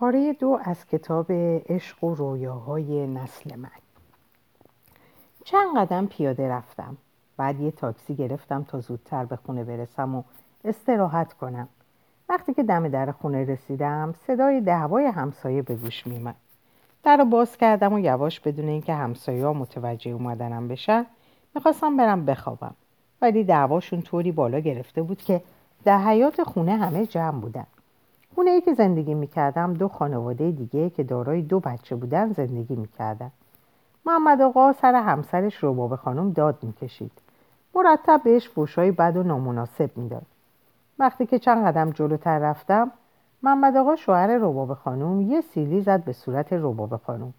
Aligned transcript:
پاره 0.00 0.32
دو 0.32 0.58
از 0.64 0.86
کتاب 0.86 1.26
عشق 1.68 2.04
و 2.04 2.14
رویاهای 2.14 3.06
نسل 3.06 3.56
من. 3.56 3.70
چند 5.44 5.78
قدم 5.78 6.06
پیاده 6.06 6.48
رفتم. 6.48 6.96
بعد 7.36 7.60
یه 7.60 7.70
تاکسی 7.70 8.14
گرفتم 8.14 8.64
تا 8.64 8.80
زودتر 8.80 9.24
به 9.24 9.36
خونه 9.36 9.64
برسم 9.64 10.14
و 10.14 10.22
استراحت 10.64 11.32
کنم. 11.32 11.68
وقتی 12.28 12.54
که 12.54 12.62
دم 12.62 12.88
در 12.88 13.12
خونه 13.12 13.44
رسیدم 13.44 14.14
صدای 14.26 14.60
دعوای 14.60 15.06
همسایه 15.06 15.62
به 15.62 15.76
گوش 15.76 16.06
میمد 16.06 16.36
در 17.02 17.16
رو 17.16 17.24
باز 17.24 17.56
کردم 17.56 17.92
و 17.92 17.98
یواش 17.98 18.40
بدون 18.40 18.68
اینکه 18.68 18.94
همسایه 18.94 19.46
ها 19.46 19.52
متوجه 19.52 20.10
اومدنم 20.10 20.68
بشن 20.68 21.06
می‌خواستم 21.54 21.96
برم 21.96 22.24
بخوابم. 22.24 22.74
ولی 23.22 23.44
دعواشون 23.44 24.02
طوری 24.02 24.32
بالا 24.32 24.58
گرفته 24.58 25.02
بود 25.02 25.22
که 25.22 25.42
در 25.84 25.98
حیات 25.98 26.42
خونه 26.42 26.76
همه 26.76 27.06
جمع 27.06 27.40
بودن. 27.40 27.66
خونه 28.34 28.50
ای 28.50 28.60
که 28.60 28.74
زندگی 28.74 29.14
می‌کردم 29.14 29.74
دو 29.74 29.88
خانواده 29.88 30.50
دیگه 30.50 30.90
که 30.90 31.02
دارای 31.02 31.42
دو 31.42 31.60
بچه 31.60 31.96
بودن 31.96 32.32
زندگی 32.32 32.76
می‌کردن. 32.76 33.30
محمد 34.06 34.42
آقا 34.42 34.72
سر 34.72 34.94
همسرش 34.94 35.56
روباب 35.56 35.96
خانم 35.96 36.32
داد 36.32 36.58
می‌کشید. 36.62 37.12
مرتب 37.74 38.20
بهش 38.24 38.48
فوشای 38.48 38.90
بد 38.90 39.16
و 39.16 39.22
نامناسب 39.22 39.90
می‌داد. 39.96 40.26
وقتی 40.98 41.26
که 41.26 41.38
چند 41.38 41.66
قدم 41.66 41.90
جلوتر 41.90 42.38
رفتم 42.38 42.90
محمد 43.42 43.76
آقا 43.76 43.96
شوهر 43.96 44.36
روباب 44.36 44.74
خانم 44.74 45.20
یه 45.20 45.40
سیلی 45.40 45.80
زد 45.80 46.04
به 46.04 46.12
صورت 46.12 46.52
روباب 46.52 46.96
خانم. 46.96 47.34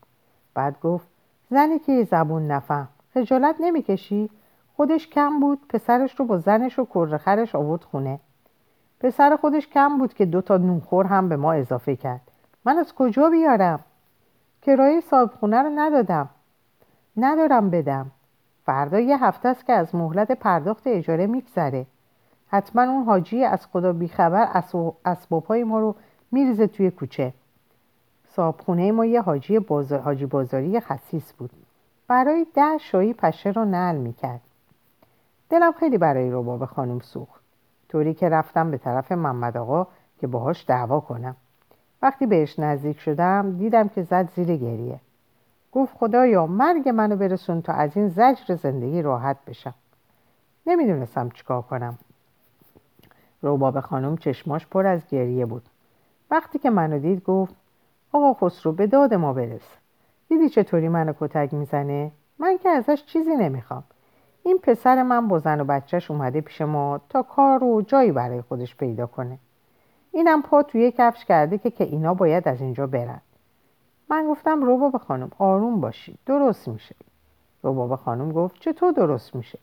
بعد 0.53 0.80
گفت 0.80 1.08
زنی 1.49 1.80
که 1.80 2.03
زبون 2.03 2.47
نفهم 2.47 2.88
خجالت 3.13 3.55
نمی‌کشی؟ 3.59 4.30
خودش 4.77 5.08
کم 5.08 5.39
بود 5.39 5.59
پسرش 5.69 6.19
رو 6.19 6.25
با 6.25 6.38
زنش 6.38 6.80
و 6.80 6.85
کرخرش 6.85 7.55
آورد 7.55 7.83
خونه. 7.83 8.19
پسر 8.99 9.35
خودش 9.35 9.67
کم 9.67 9.98
بود 9.98 10.13
که 10.13 10.26
دو 10.26 10.41
تا 10.41 10.58
نونخور 10.58 11.05
هم 11.05 11.30
به 11.30 11.38
ما 11.38 11.53
اضافه 11.53 11.95
کرد. 11.95 12.21
من 12.66 12.77
از 12.77 12.94
کجا 12.94 13.30
بیارم؟ 13.30 13.80
کرایه 14.62 15.02
صاحب 15.02 15.31
خونه 15.39 15.61
رو 15.61 15.69
ندادم. 15.75 16.30
ندارم 17.17 17.70
بدم. 17.70 18.11
فردا 18.66 19.00
یه 19.00 19.23
هفته 19.23 19.50
است 19.50 19.66
که 19.66 19.73
از 19.73 19.95
مهلت 19.95 20.31
پرداخت 20.31 20.88
اجاره 20.88 21.27
میگذره. 21.27 21.86
حتما 22.47 22.81
اون 22.81 23.03
حاجی 23.03 23.44
از 23.44 23.66
خدا 23.66 23.94
بیخبر 23.94 24.64
اسباب 25.05 25.53
ما 25.53 25.80
رو 25.80 25.95
میریزه 26.31 26.67
توی 26.67 26.92
کوچه. 26.92 27.33
صاحب 28.27 28.55
خونه 28.61 28.92
ما 28.92 29.05
یه 29.05 29.22
حاجی, 29.22 29.59
بازار، 29.59 30.00
حاجی 30.00 30.25
بازاری 30.25 30.80
خصیص 30.80 31.33
بود. 31.33 31.50
برای 32.08 32.47
ده 32.53 32.77
شایی 32.77 33.14
پشه 33.14 33.50
رو 33.50 33.66
نل 33.66 33.95
می‌کرد. 33.95 34.42
دلم 35.50 35.72
خیلی 35.72 35.97
برای 35.97 36.31
رباب 36.31 36.66
خانم 36.66 37.00
سوخت. 37.00 37.42
طوری 37.90 38.14
که 38.14 38.30
رفتم 38.30 38.72
به 38.72 38.78
طرف 38.78 39.12
محمد 39.12 39.58
آقا 39.58 39.88
که 40.20 40.28
باهاش 40.28 40.66
دعوا 40.68 41.00
کنم. 41.00 41.36
وقتی 42.02 42.26
بهش 42.26 42.59
نزدیک 42.59 43.00
شدم 43.00 43.58
دیدم 43.58 43.88
که 43.88 44.02
زد 44.04 44.30
زیر 44.36 44.58
گریه. 44.58 45.00
گفت 45.72 45.98
خدایا 45.98 46.48
مرگ 46.48 46.90
منو 46.90 47.16
برسون 47.16 47.62
تا 47.62 47.73
از 47.73 47.98
این 47.98 48.08
زجر 48.08 48.56
زندگی 48.56 49.02
راحت 49.02 49.38
بشم. 49.48 49.73
نمی‌دونستم 50.67 51.30
چیکار 51.30 51.62
کنم. 51.62 51.98
روباب 53.42 53.80
خانم 53.80 54.17
چشماش 54.17 54.67
پر 54.67 54.88
از 54.88 55.08
گریه 55.08 55.45
بود. 55.45 55.64
وقتی 56.32 56.60
که 56.60 56.70
منو 56.70 57.00
دید 57.00 57.23
گفت 57.23 57.56
آقا 58.12 58.34
خسرو 58.34 58.72
به 58.72 58.88
داد 58.88 59.14
ما 59.14 59.34
برس. 59.34 59.76
دیدی 60.30 60.50
چطوری 60.50 60.90
منو 60.90 61.14
کتک 61.20 61.54
می‌زنه؟ 61.54 62.12
من 62.40 62.58
که 62.58 62.70
ازش 62.70 63.04
چیزی 63.06 63.36
نمی‌خوام. 63.36 63.84
این 64.50 64.58
پسر 64.58 65.03
من 65.03 65.28
با 65.28 65.39
زن 65.39 65.61
و 65.61 65.64
بچهش 65.64 66.11
اومده 66.11 66.42
پیش 66.42 66.61
ما 66.61 67.02
تا 67.09 67.23
کار 67.23 67.64
و 67.64 67.81
جایی 67.81 68.11
برای 68.11 68.42
خودش 68.42 68.75
پیدا 68.75 69.08
کنه. 69.08 69.38
اینم 70.11 70.42
پا 70.42 70.64
توی 70.64 70.94
کفش 70.97 71.25
کرده 71.25 71.58
که 71.58 71.72
که 71.72 71.83
اینا 71.83 72.14
باید 72.14 72.47
از 72.47 72.61
اینجا 72.61 72.88
برن. 72.88 73.22
من 74.09 74.27
گفتم 74.27 74.64
روباب 74.64 74.97
خانم 74.97 75.30
آروم 75.38 75.81
باشی 75.81 76.17
درست 76.25 76.67
میشه. 76.67 76.95
روباب 77.64 77.95
خانم 77.95 78.31
گفت 78.31 78.59
چطور 78.59 78.92
درست 78.92 79.36
میشه؟ 79.36 79.60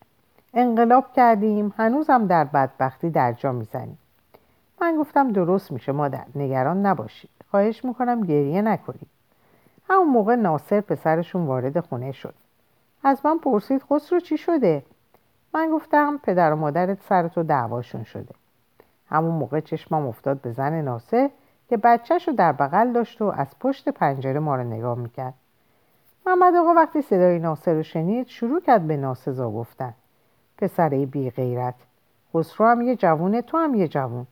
انقلاب 0.54 1.12
کردیم 1.12 1.74
هنوزم 1.76 2.26
در 2.26 2.44
بدبختی 2.44 3.10
در 3.10 3.32
جا 3.32 3.52
می‌زنیم. 3.52 3.98
من 4.80 4.96
گفتم 4.96 5.32
درست 5.32 5.72
میشه 5.72 5.92
مادر 5.92 6.24
نگران 6.34 6.86
نباشید. 6.86 7.30
خواهش 7.50 7.84
می‌کنم 7.84 8.20
گریه 8.20 8.62
نکنید. 8.62 9.08
همون 9.88 10.08
موقع 10.08 10.34
ناصر 10.34 10.80
پسرشون 10.80 11.46
وارد 11.46 11.80
خونه 11.80 12.12
شد. 12.12 12.34
از 13.08 13.26
من 13.26 13.38
پرسید 13.38 13.82
خسرو 13.82 14.20
چی 14.20 14.36
شده؟ 14.36 14.82
من 15.54 15.70
گفتم 15.70 16.18
پدر 16.22 16.52
و 16.52 16.56
مادرت 16.56 17.02
سر 17.02 17.28
تو 17.28 17.42
دعواشون 17.42 18.04
شده. 18.04 18.34
همون 19.08 19.34
موقع 19.34 19.60
چشمم 19.60 20.06
افتاد 20.06 20.40
به 20.40 20.52
زن 20.52 20.80
ناصر 20.80 21.30
که 21.68 21.76
بچهش 21.76 22.28
رو 22.28 22.34
در 22.34 22.52
بغل 22.52 22.92
داشت 22.92 23.22
و 23.22 23.24
از 23.24 23.58
پشت 23.60 23.88
پنجره 23.88 24.40
ما 24.40 24.56
رو 24.56 24.64
نگاه 24.64 24.98
می‌کرد. 24.98 25.34
محمد 26.26 26.54
آقا 26.54 26.74
وقتی 26.74 27.02
صدای 27.02 27.38
ناصر 27.38 27.74
رو 27.74 27.82
شنید 27.82 28.26
شروع 28.26 28.60
کرد 28.60 28.86
به 28.86 28.96
ناسزا 28.96 29.50
گفتن. 29.50 29.94
پسره 30.58 31.06
بی 31.06 31.30
غیرت 31.30 31.74
خسرو 32.34 32.66
هم 32.66 32.82
یه 32.82 32.96
جوونه 32.96 33.42
تو 33.42 33.58
هم 33.58 33.74
یه 33.74 33.88
جوون. 33.88 34.26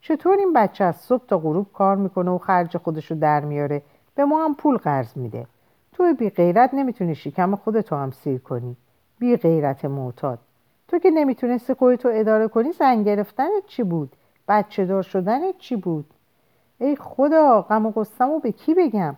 چطور 0.00 0.38
این 0.38 0.52
بچه 0.52 0.84
از 0.84 0.96
صبح 0.96 1.26
تا 1.26 1.38
غروب 1.38 1.72
کار 1.72 1.96
می‌کنه 1.96 2.30
و 2.30 2.38
خرج 2.38 2.76
خودشو 2.76 3.14
در 3.14 3.40
میاره؟ 3.40 3.82
به 4.14 4.24
ما 4.24 4.44
هم 4.44 4.54
پول 4.54 4.76
قرض 4.76 5.16
میده. 5.16 5.46
تو 6.00 6.14
بی 6.14 6.30
غیرت 6.30 6.74
نمی‌تونی 6.74 7.14
شکم 7.14 7.56
خودتو 7.56 7.96
هم 7.96 8.10
سیر 8.10 8.38
کنی. 8.38 8.76
بی 9.18 9.36
غیرت 9.36 9.84
معتاد. 9.84 10.38
تو 10.88 10.98
که 10.98 11.10
نمی‌تونستی 11.10 11.74
خودتو 11.74 12.08
اداره 12.12 12.48
کنی 12.48 12.72
زن 12.72 13.02
گرفتنت 13.02 13.66
چی 13.66 13.82
بود؟ 13.82 14.16
بچه 14.48 14.84
دار 14.84 15.02
شدنت 15.02 15.58
چی 15.58 15.76
بود؟ 15.76 16.04
ای 16.78 16.96
خدا 16.96 17.62
غم 17.62 17.86
و 17.86 17.90
قصم 17.90 18.38
به 18.38 18.52
کی 18.52 18.74
بگم؟ 18.74 19.16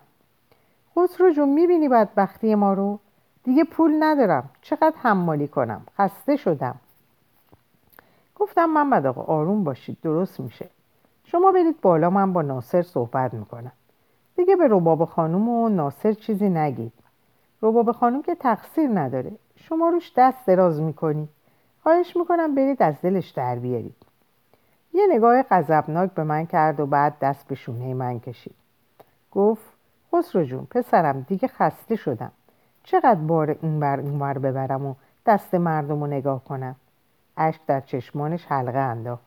خسرو 0.95 1.31
جون 1.31 1.49
می‌بینی 1.49 1.89
بدبختی 1.89 2.55
ما 2.55 2.73
رو؟ 2.73 2.99
دیگه 3.43 3.63
پول 3.63 3.95
ندارم. 3.99 4.49
چقدر 4.61 4.93
حمالی 4.97 5.47
کنم؟ 5.47 5.81
خسته 5.97 6.35
شدم. 6.35 6.75
گفتم 8.35 8.65
محمد 8.65 9.05
آقا 9.05 9.21
آروم 9.21 9.63
باشید. 9.63 9.97
درست 10.01 10.39
میشه. 10.39 10.69
شما 11.25 11.51
برید 11.51 11.81
بالا 11.81 12.09
من 12.09 12.33
با 12.33 12.41
ناصر 12.41 12.81
صحبت 12.81 13.33
می‌کنم. 13.33 13.71
دیگه 14.35 14.55
به 14.55 14.67
رباب 14.69 15.05
خانوم 15.05 15.49
و 15.49 15.69
ناصر 15.69 16.13
چیزی 16.13 16.49
نگید. 16.49 16.93
رباب 17.61 17.91
خانوم 17.91 18.21
که 18.21 18.35
تقصیر 18.35 18.89
نداره. 18.93 19.31
شما 19.55 19.89
روش 19.89 20.11
دست 20.17 20.45
دراز 20.47 20.81
می‌کنی. 20.81 21.27
خواهش 21.83 22.17
می‌کنم 22.17 22.55
برید 22.55 22.83
از 22.83 23.01
دلش 23.01 23.29
در 23.29 23.55
بیارید. 23.55 23.95
یه 24.93 25.07
نگاه 25.09 25.43
غضبناک 25.43 26.11
به 26.11 26.23
من 26.23 26.45
کرد 26.45 26.79
و 26.79 26.85
بعد 26.85 27.19
دست 27.21 27.47
به 27.47 27.55
شونه 27.55 27.93
من 27.93 28.19
کشید. 28.19 28.55
گفت 29.31 29.73
خسرو 30.11 30.43
جون 30.43 30.67
پسرم 30.71 31.25
دیگه 31.29 31.47
خسته 31.47 31.95
شدم. 31.95 32.31
چقدر 32.83 33.19
بار 33.21 33.57
این 33.61 33.79
بر 33.79 33.99
اونور 33.99 34.37
ببرم 34.37 34.85
و 34.85 34.95
دست 35.25 35.55
مردم 35.55 36.01
رو 36.01 36.07
نگاه 36.07 36.43
کنم؟ 36.43 36.75
اشک 37.37 37.61
در 37.67 37.81
چشمانش 37.81 38.45
حلقه 38.45 38.79
انداخت. 38.79 39.25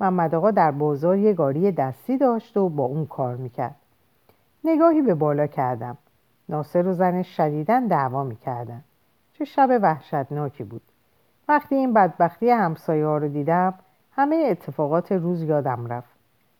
محمد 0.00 0.34
آقا 0.34 0.50
در 0.50 0.70
بازار 0.70 1.18
یه 1.18 1.32
گاری 1.32 1.72
دستی 1.72 2.18
داشت 2.18 2.56
و 2.56 2.68
با 2.68 2.84
اون 2.84 3.06
کار 3.06 3.36
می‌کرد. 3.36 3.76
نگاهی 4.64 5.02
به 5.02 5.14
بالا 5.14 5.46
کردم. 5.46 5.98
ناصر 6.48 6.86
و 6.86 6.92
زنش 6.92 7.36
شدیدن 7.36 7.86
دعوا 7.86 8.24
می‌کردن. 8.24 8.84
چه 9.32 9.44
شب 9.44 9.78
وحشتناکی 9.82 10.64
بود. 10.64 10.82
وقتی 11.48 11.74
این 11.74 11.92
بدبختی 11.92 12.50
همسایه 12.50 13.06
ها 13.06 13.18
رو 13.18 13.28
دیدم 13.28 13.74
همه 14.12 14.46
اتفاقات 14.50 15.12
روز 15.12 15.42
یادم 15.42 15.86
رفت. 15.86 16.14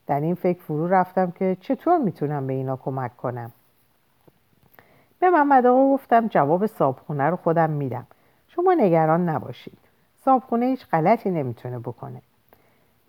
در 0.06 0.20
این 0.20 0.34
فکر 0.34 0.62
فرو 0.62 0.88
رفتم 0.88 1.30
که 1.30 1.56
چطور 1.60 1.98
می‌تونم 1.98 2.46
به 2.46 2.52
اینا 2.52 2.76
کمک 2.76 3.16
کنم. 3.16 3.52
به 5.18 5.30
محمد 5.30 5.66
آقا 5.66 5.94
گفتم 5.94 6.28
جواب 6.28 6.66
صابخونه 6.66 7.30
رو 7.30 7.36
خودم 7.36 7.70
میدم. 7.70 8.06
شما 8.48 8.74
نگران 8.74 9.28
نباشید. 9.28 9.78
صابخونه 10.24 10.66
هیچ 10.66 10.86
غلطی 10.92 11.30
نمی‌تونه 11.30 11.78
بکنه. 11.78 12.22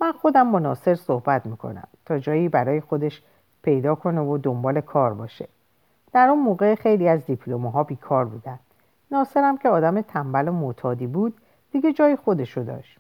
من 0.02 0.12
خودم 0.12 0.52
با 0.52 0.60
ناصر 0.60 0.96
صحبت 0.96 1.46
می‌کنم 1.46 1.88
تا 2.06 2.20
جایی 2.20 2.50
برای 2.50 2.82
خودش 2.82 3.24
پیدا 3.66 3.96
کنه 3.96 4.22
و 4.22 4.38
دنبال 4.38 4.82
کار 4.82 5.14
باشه. 5.14 5.48
در 6.14 6.30
اون 6.30 6.40
موقع 6.40 6.76
خیلی 6.76 7.08
از 7.08 7.26
دیپلماها 7.26 7.84
بیکار 7.84 8.26
بودن. 8.26 8.60
ناصرم 9.12 9.58
که 9.58 9.70
آدم 9.70 10.02
تنبل 10.02 10.48
و 10.48 10.52
معتادی 10.52 11.08
بود 11.08 11.34
دیگه 11.72 11.94
جای 11.94 12.16
خودشو 12.16 12.62
داشت. 12.62 13.00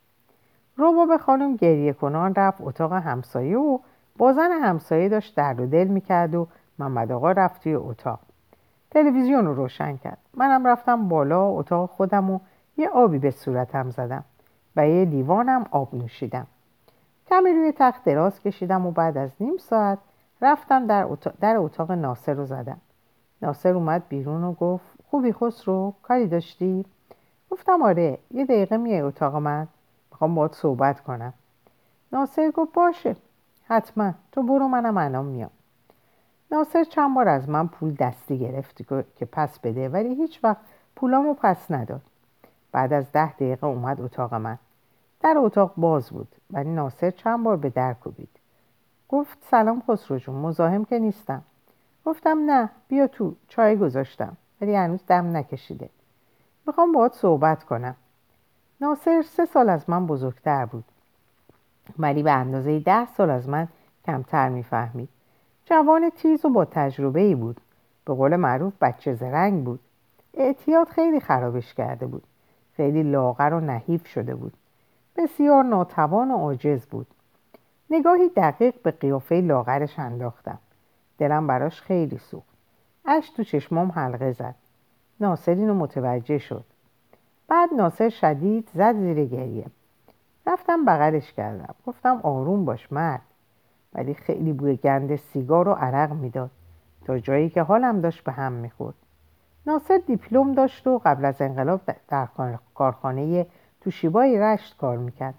به 1.09 1.17
خانم 1.17 1.55
گریه 1.55 1.93
کنان 1.93 2.35
رفت 2.35 2.61
اتاق 2.61 2.93
همسایه 2.93 3.57
و 3.57 3.79
با 4.17 4.33
زن 4.33 4.51
همسایه 4.51 5.09
داشت 5.09 5.35
درد 5.35 5.59
و 5.59 5.65
دل 5.65 5.87
می‌کرد 5.87 6.35
و 6.35 6.47
محمد 6.79 7.11
آقا 7.11 7.31
رفت 7.31 7.63
توی 7.63 7.75
اتاق. 7.75 8.19
تلویزیون 8.91 9.45
رو 9.45 9.53
روشن 9.53 9.97
کرد. 9.97 10.17
منم 10.33 10.67
رفتم 10.67 11.07
بالا 11.07 11.47
اتاق 11.47 11.89
خودم 11.89 12.31
و 12.31 12.39
یه 12.77 12.89
آبی 12.89 13.19
به 13.19 13.31
صورتم 13.31 13.89
زدم 13.89 14.23
و 14.75 14.87
یه 14.87 15.05
لیوانم 15.05 15.65
آب 15.71 15.95
نوشیدم. 15.95 16.47
کمی 17.29 17.51
روی 17.51 17.73
تخت 17.77 18.03
دراز 18.03 18.39
کشیدم 18.39 18.85
و 18.85 18.91
بعد 18.91 19.17
از 19.17 19.31
نیم 19.39 19.57
ساعت 19.57 19.97
رفتم 20.45 20.87
در, 20.87 21.05
اتاق, 21.07 21.33
در 21.39 21.57
اتاق 21.57 21.91
ناصر 21.91 22.33
رو 22.33 22.45
زدم. 22.45 22.81
ناصر 23.41 23.73
اومد 23.73 24.07
بیرون 24.09 24.43
و 24.43 24.53
گفت 24.53 24.85
خوبی 25.09 25.33
خسرو؟ 25.33 25.93
کاری 26.03 26.27
داشتی؟ 26.27 26.85
گفتم 27.49 27.81
آره 27.81 28.19
یه 28.31 28.45
دقیقه 28.45 28.77
میای 28.77 29.01
اتاق 29.01 29.35
من 29.35 29.67
می‌خوام 30.11 30.35
باید 30.35 30.53
صحبت 30.53 30.99
کنم. 30.99 31.33
ناصر 32.11 32.51
گفت 32.51 32.73
باشه 32.73 33.15
حتما 33.67 34.13
تو 34.31 34.43
برو 34.43 34.67
منم 34.67 34.97
الان 34.97 35.25
میام. 35.25 35.49
ناصر 36.51 36.83
چند 36.83 37.15
بار 37.15 37.27
از 37.27 37.49
من 37.49 37.67
پول 37.67 37.95
دستی 37.99 38.39
گرفت 38.39 38.87
که 39.15 39.25
پس 39.25 39.59
بده 39.59 39.89
ولی 39.89 40.15
هیچ 40.15 40.43
وقت 40.43 40.61
پولامو 40.95 41.33
پس 41.33 41.71
نداد. 41.71 42.01
بعد 42.71 42.93
از 42.93 43.11
ده 43.11 43.33
دقیقه 43.33 43.67
اومد 43.67 44.01
اتاق 44.01 44.33
من. 44.33 44.57
در 45.21 45.35
اتاق 45.37 45.73
باز 45.77 46.09
بود 46.09 46.35
ولی 46.51 46.69
ناصر 46.69 47.11
چند 47.11 47.43
بار 47.43 47.57
به 47.57 47.69
در 47.69 47.93
کوبید. 47.93 48.29
گفت 49.15 49.37
سلام 49.51 49.83
خسرو 49.87 50.17
جون 50.17 50.35
مزاحم 50.35 50.85
که 50.85 50.99
نیستم. 50.99 51.41
گفتم 52.05 52.39
نه 52.45 52.69
بیا 52.87 53.07
تو 53.07 53.35
چای 53.47 53.77
گذاشتم. 53.77 54.37
ولی 54.61 54.75
هنوز 54.75 54.99
دم 55.07 55.37
نکشیده. 55.37 55.89
می‌خوام 56.67 56.91
باهات 56.91 57.13
صحبت 57.13 57.63
کنم. 57.63 57.95
ناصر 58.81 59.21
سه 59.21 59.45
سال 59.45 59.69
از 59.69 59.89
من 59.89 60.07
بزرگتر 60.07 60.65
بود. 60.65 60.83
ولی 61.99 62.23
به 62.23 62.31
اندازه 62.31 62.79
ده 62.79 63.05
سال 63.05 63.29
از 63.29 63.49
من 63.49 63.67
کمتر 64.05 64.49
می‌فهمید. 64.49 65.09
جوان 65.65 66.09
تیز 66.09 66.45
و 66.45 66.49
با 66.49 66.65
تجربه 66.65 67.19
ای 67.19 67.35
بود. 67.35 67.61
به 68.05 68.13
قول 68.13 68.35
معروف 68.35 68.73
بچه 68.81 69.13
زرنگ 69.13 69.63
بود. 69.63 69.79
اعتیاد 70.33 70.87
خیلی 70.87 71.19
خرابش 71.19 71.73
کرده 71.73 72.07
بود. 72.07 72.23
خیلی 72.73 73.03
لاغر 73.03 73.53
و 73.53 73.59
نحیف 73.59 74.07
شده 74.07 74.35
بود. 74.35 74.53
بسیار 75.17 75.63
ناتوان 75.63 76.31
و 76.31 76.37
عاجز 76.37 76.85
بود. 76.85 77.07
نگاهی 77.89 78.29
دقیق 78.29 78.75
به 78.83 78.91
قیافه 78.91 79.35
لاغرش 79.35 79.99
انداختم. 79.99 80.59
دلم 81.17 81.47
براش 81.47 81.81
خیلی 81.81 82.17
سوخت. 82.17 82.55
اش 83.05 83.29
تو 83.29 83.43
چشمام 83.43 83.91
حلقه 83.91 84.31
زد. 84.31 84.55
ناصر 85.19 85.51
اینو 85.51 85.73
متوجه 85.73 86.37
شد. 86.37 86.63
بعد 87.47 87.69
ناصر 87.73 88.09
شدید 88.09 88.69
زد 88.73 88.95
زیر 88.95 89.25
گریه. 89.25 89.65
رفتم 90.47 90.85
بغلش 90.85 91.33
کردم. 91.33 91.75
گفتم 91.87 92.19
آروم 92.23 92.65
باش 92.65 92.91
مرد. 92.91 93.21
ولی 93.93 94.13
خیلی 94.13 94.53
بوی 94.53 94.75
گند 94.75 95.15
سیگار 95.15 95.67
و 95.67 95.73
عرق 95.73 96.11
می‌داد. 96.11 96.51
تا 97.05 97.19
جایی 97.19 97.49
که 97.49 97.61
حالم 97.61 98.01
داشت 98.01 98.23
به 98.23 98.31
هم 98.31 98.51
می‌خورد. 98.51 98.95
ناصر 99.67 100.01
دیپلم 100.07 100.53
داشت 100.53 100.87
و 100.87 101.01
قبل 101.05 101.25
از 101.25 101.41
انقلاب 101.41 101.81
در 102.07 102.27
کارخانه 102.73 103.47
توشیبای 103.81 104.39
رشت 104.39 104.77
کار 104.77 104.97
می‌کرد. 104.97 105.35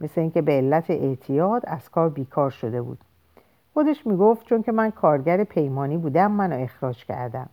مثل 0.00 0.20
اینکه 0.20 0.42
به 0.42 0.52
علت 0.52 0.90
اعتیاد 0.90 1.62
از 1.66 1.90
کار 1.90 2.08
بیکار 2.08 2.50
شده 2.50 2.82
بود. 2.82 2.98
خودش 3.74 4.06
می‌گفت 4.06 4.46
چون 4.46 4.62
که 4.62 4.72
من 4.72 4.90
کارگر 4.90 5.44
پیمانی 5.44 5.96
بودم 5.96 6.32
منو 6.32 6.62
اخراج 6.62 7.04
کردم 7.04 7.48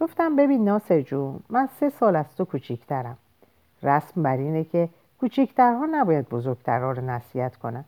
گفتم 0.00 0.36
ببین 0.36 0.64
ناصر 0.64 1.00
جون 1.00 1.40
من 1.50 1.66
سه 1.80 1.88
سال 1.90 2.16
از 2.16 2.36
تو 2.36 2.44
کوچیکترم. 2.44 3.16
رسم 3.82 4.22
بر 4.22 4.36
اینه 4.36 4.64
که 4.64 4.88
کوچیکترها 5.20 5.86
نباید 5.90 6.28
بزرگترها 6.28 6.92
رو 6.92 7.02
نصیحت 7.02 7.56
کنن. 7.56 7.84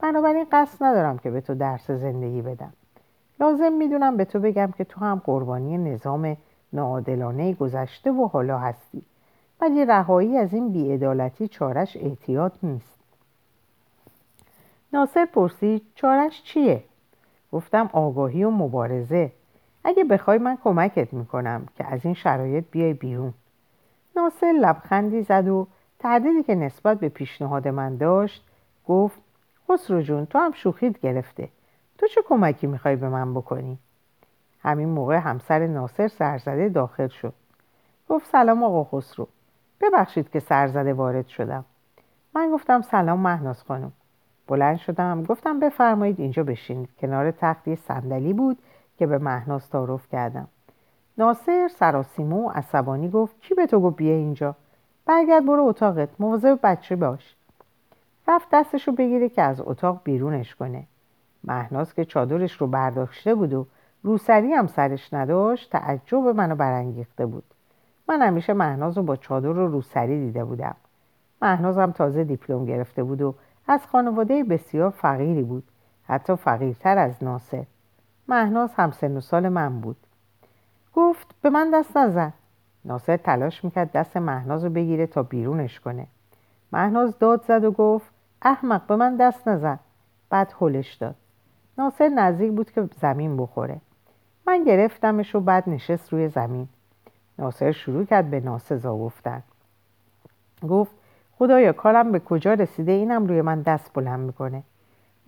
بنابراین 0.00 0.46
قصد 0.52 0.84
ندارم 0.84 1.18
که 1.18 1.30
به 1.30 1.40
تو 1.40 1.54
درس 1.54 1.90
زندگی 1.90 2.42
بدم. 2.42 2.72
لازم 3.40 3.72
می‌دونم 3.72 4.16
به 4.16 4.24
تو 4.24 4.40
بگم 4.40 4.72
که 4.78 4.84
تو 4.84 5.00
هم 5.00 5.22
قربانی 5.24 5.78
نظام 5.78 6.36
ناعادلانه 6.72 7.52
گذشته 7.54 8.12
و 8.12 8.26
حالا 8.26 8.58
هستی. 8.58 9.02
ولی 9.60 9.84
رهایی 9.84 10.36
از 10.36 10.54
این 10.54 10.72
بیعدالتی 10.72 11.48
چارش 11.48 11.96
احتیاط 12.00 12.52
نیست. 12.62 12.98
ناصر 14.92 15.24
پرسید 15.24 15.82
چارش 15.94 16.42
چیه؟ 16.42 16.84
گفتم 17.52 17.90
آگاهی 17.92 18.44
و 18.44 18.50
مبارزه. 18.50 19.32
اگه 19.84 20.04
بخوای 20.04 20.38
من 20.38 20.58
کمکت 20.64 21.12
می‌کنم 21.12 21.66
که 21.76 21.84
از 21.86 22.04
این 22.04 22.14
شرایط 22.14 22.64
بیای 22.70 22.92
بیرون. 22.92 23.34
ناصر 24.16 24.52
لبخندی 24.60 25.22
زد 25.22 25.48
و 25.48 25.66
تعدیدی 25.98 26.42
که 26.42 26.54
نسبت 26.54 27.00
به 27.00 27.08
پیشنهاد 27.08 27.68
من 27.68 27.96
داشت 27.96 28.44
گفت 28.88 29.20
خسرو 29.68 30.02
جون 30.02 30.26
تو 30.26 30.38
هم 30.38 30.52
شوخید 30.52 30.98
گرفته. 30.98 31.48
تو 31.98 32.06
چه 32.06 32.22
کمکی 32.28 32.66
می‌خوای 32.66 32.96
به 32.96 33.08
من 33.08 33.34
بکنی؟ 33.34 33.78
همین 34.62 34.88
موقع 34.88 35.16
همسر 35.16 35.66
ناصر 35.66 36.08
سرزده 36.08 36.68
داخل 36.68 37.08
شد. 37.08 37.32
گفت 38.08 38.30
سلام 38.30 38.62
آقا 38.62 38.84
خسرو. 38.84 39.28
ببخشید 39.80 40.30
که 40.30 40.40
سرزده 40.40 40.94
وارد 40.94 41.26
شدم. 41.26 41.64
من 42.34 42.50
گفتم 42.50 42.80
سلام 42.80 43.20
مهناز 43.20 43.62
خانم. 43.62 43.92
بلند 44.46 44.76
شدم. 44.76 45.24
گفتم 45.24 45.60
بفرمایید 45.60 46.20
اینجا 46.20 46.44
بشینید 46.44 46.88
کنار 47.00 47.30
تختی 47.30 47.76
صندلی 47.76 48.32
بود 48.32 48.58
که 48.98 49.06
به 49.06 49.18
مهناز 49.18 49.70
تعارف 49.70 50.08
کردم. 50.08 50.48
ناصر 51.18 51.68
سراسیمو 51.68 52.50
عصبانی 52.50 53.10
گفت 53.10 53.40
کی 53.40 53.54
به 53.54 53.66
تو 53.66 53.80
گفت 53.80 53.96
بیا 53.96 54.14
اینجا؟ 54.14 54.54
برگرد 55.06 55.46
برو 55.46 55.62
اتاقت. 55.62 56.08
مواظب 56.18 56.58
بچه 56.62 56.96
باش. 56.96 57.36
رفت 58.28 58.48
دستشو 58.52 58.92
بگیره 58.92 59.28
که 59.28 59.42
از 59.42 59.60
اتاق 59.60 60.00
بیرونش 60.04 60.54
کنه. 60.54 60.84
مهناز 61.44 61.94
که 61.94 62.04
چادرش 62.04 62.52
رو 62.52 62.66
برداشته 62.66 63.34
بود 63.34 63.54
و 63.54 63.66
روسری 64.02 64.52
هم 64.52 64.66
سرش 64.66 65.14
نداشت 65.14 65.72
تعجب 65.72 66.16
منو 66.16 66.56
برانگیخته 66.56 67.26
بود. 67.26 67.44
من 68.08 68.22
همیشه 68.22 68.52
مهناز 68.52 68.96
رو 68.96 69.02
با 69.02 69.16
چادر 69.16 69.48
و 69.48 69.68
روسری 69.68 70.26
دیده 70.26 70.44
بودم. 70.44 70.76
مهناز 71.42 71.78
هم 71.78 71.92
تازه 71.92 72.24
دیپلم 72.24 72.64
گرفته 72.64 73.02
بود 73.02 73.22
و 73.22 73.34
از 73.68 73.86
خانواده 73.86 74.44
بسیار 74.44 74.90
فقیری 74.90 75.42
بود 75.42 75.64
حتی 76.04 76.36
فقیرتر 76.36 76.98
از 76.98 77.24
ناصر. 77.24 77.64
مهناز 78.28 78.74
هم 78.74 78.90
سن 78.90 79.16
و 79.16 79.20
سال 79.20 79.48
من 79.48 79.80
بود. 79.80 79.96
گفت 80.94 81.34
به 81.42 81.50
من 81.50 81.70
دست 81.70 81.96
نزن. 81.96 82.32
ناصر 82.84 83.16
تلاش 83.16 83.64
می‌کرد 83.64 83.92
دست 83.92 84.16
مهناز 84.16 84.64
رو 84.64 84.70
بگیره 84.70 85.06
تا 85.06 85.22
بیرونش 85.22 85.80
کنه. 85.80 86.06
مهناز 86.72 87.18
داد 87.18 87.44
زد 87.44 87.64
و 87.64 87.70
گفت 87.70 88.12
احمق 88.42 88.86
به 88.86 88.96
من 88.96 89.16
دست 89.16 89.48
نزن. 89.48 89.78
بعد 90.30 90.54
هلش 90.60 90.94
داد. 90.94 91.14
ناصر 91.78 92.08
نزدیک 92.08 92.52
بود 92.52 92.70
که 92.70 92.88
زمین 93.00 93.36
بخوره. 93.36 93.80
من 94.46 94.64
گرفتمش 94.64 95.34
و 95.34 95.40
بعد 95.40 95.68
نشست 95.68 96.12
روی 96.12 96.28
زمین. 96.28 96.68
ناصر 97.38 97.72
شروع 97.72 98.04
کرد 98.04 98.30
به 98.30 98.40
ناسزا 98.40 98.96
گفتن. 98.96 99.42
گفت 100.68 100.92
خدایا 101.38 101.72
کارم 101.72 102.12
به 102.12 102.18
کجا 102.18 102.54
رسیده؟ 102.54 102.92
اینم 102.92 103.26
روی 103.26 103.42
من 103.42 103.62
دست 103.62 103.92
بلند 103.92 104.20
می‌کنه. 104.20 104.62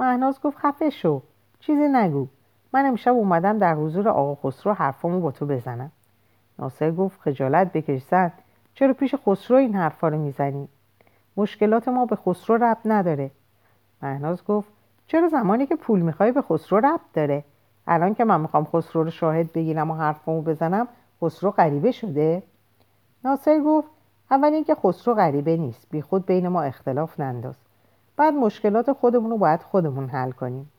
مهناز 0.00 0.40
گفت 0.40 0.58
خفه 0.58 0.90
شو 0.90 1.22
چیزی 1.60 1.88
نگو. 1.88 2.26
من 2.72 2.86
امشب 2.86 3.12
اومدم 3.12 3.58
در 3.58 3.74
حضور 3.74 4.08
آقا 4.08 4.34
خسرو 4.34 4.72
حرفامو 4.72 5.20
با 5.20 5.30
تو 5.30 5.46
بزنم. 5.46 5.90
ناصر 6.58 6.90
گفت 6.90 7.20
خجالت 7.20 7.72
بکش 7.72 8.02
زن 8.02 8.32
چرا 8.74 8.92
پیش 8.92 9.14
خسرو 9.26 9.56
این 9.56 9.74
حرفا 9.74 10.08
رو 10.08 10.18
می‌زنی؟ 10.18 10.68
مشکلات 11.36 11.88
ما 11.88 12.06
به 12.06 12.16
خسرو 12.16 12.64
رب 12.64 12.78
نداره. 12.84 13.30
مهناز 14.02 14.44
گفت 14.44 14.68
چرا 15.06 15.28
زمانی 15.28 15.66
که 15.66 15.76
پول 15.76 16.00
می‌خوای 16.00 16.32
به 16.32 16.42
خسرو 16.42 16.80
رب 16.80 17.00
داره؟ 17.14 17.44
الان 17.86 18.14
که 18.14 18.24
من 18.24 18.40
می‌خوام 18.40 18.64
خسرو 18.64 19.02
رو 19.04 19.10
شاهد 19.10 19.52
بگیرم 19.52 19.90
و 19.90 19.94
حرفمو 19.94 20.42
بزنم 20.42 20.88
خسرو 21.22 21.50
غریبه 21.50 21.90
شده؟ 21.90 22.42
ناصر 23.24 23.60
گفت 23.60 23.88
اول 24.30 24.52
اینکه 24.54 24.74
خسرو 24.74 25.14
غریبه 25.14 25.56
نیست. 25.56 25.86
بی 25.90 26.02
خود 26.02 26.26
بین 26.26 26.48
ما 26.48 26.62
اختلاف 26.62 27.20
ننداز. 27.20 27.54
بعد 28.16 28.34
مشکلات 28.34 28.92
خودمون 28.92 29.30
رو 29.30 29.38
باید 29.38 29.62
خودمون 29.62 30.08
حل 30.08 30.30
کنیم. 30.30 30.70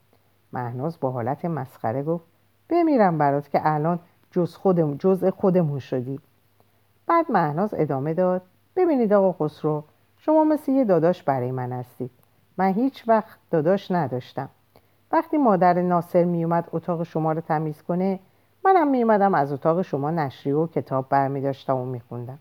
مهناز 0.53 0.99
با 0.99 1.11
حالت 1.11 1.45
مسخره 1.45 2.03
گفت 2.03 2.25
بمیرم 2.69 3.17
برات 3.17 3.49
که 3.49 3.61
الان 3.63 3.99
جز 4.31 4.55
خودم 4.55 4.97
جزء 4.97 5.31
خودمون 5.31 5.79
شدی. 5.79 6.19
بعد 7.07 7.31
مهناز 7.31 7.73
ادامه 7.77 8.13
داد 8.13 8.41
ببینید 8.75 9.13
آقا 9.13 9.45
خسرو 9.45 9.83
شما 10.17 10.43
مثل 10.43 10.71
یه 10.71 10.85
داداش 10.85 11.23
برای 11.23 11.51
من 11.51 11.71
هستید 11.71 12.11
من 12.57 12.73
هیچ 12.73 13.03
وقت 13.07 13.39
داداش 13.51 13.91
نداشتم. 13.91 14.49
وقتی 15.11 15.37
مادر 15.37 15.81
ناصر 15.81 16.23
میومد 16.23 16.67
اتاق 16.71 17.03
شما 17.03 17.31
رو 17.31 17.41
تمیز 17.41 17.81
کنه 17.81 18.19
منم 18.65 18.87
میومدم 18.87 19.33
از 19.33 19.51
اتاق 19.51 19.81
شما 19.81 20.11
نشریه 20.11 20.55
و 20.55 20.67
کتاب 20.67 21.09
برمی 21.09 21.41
داشتم 21.41 21.77
و 21.77 21.85
میخوندم. 21.85 22.39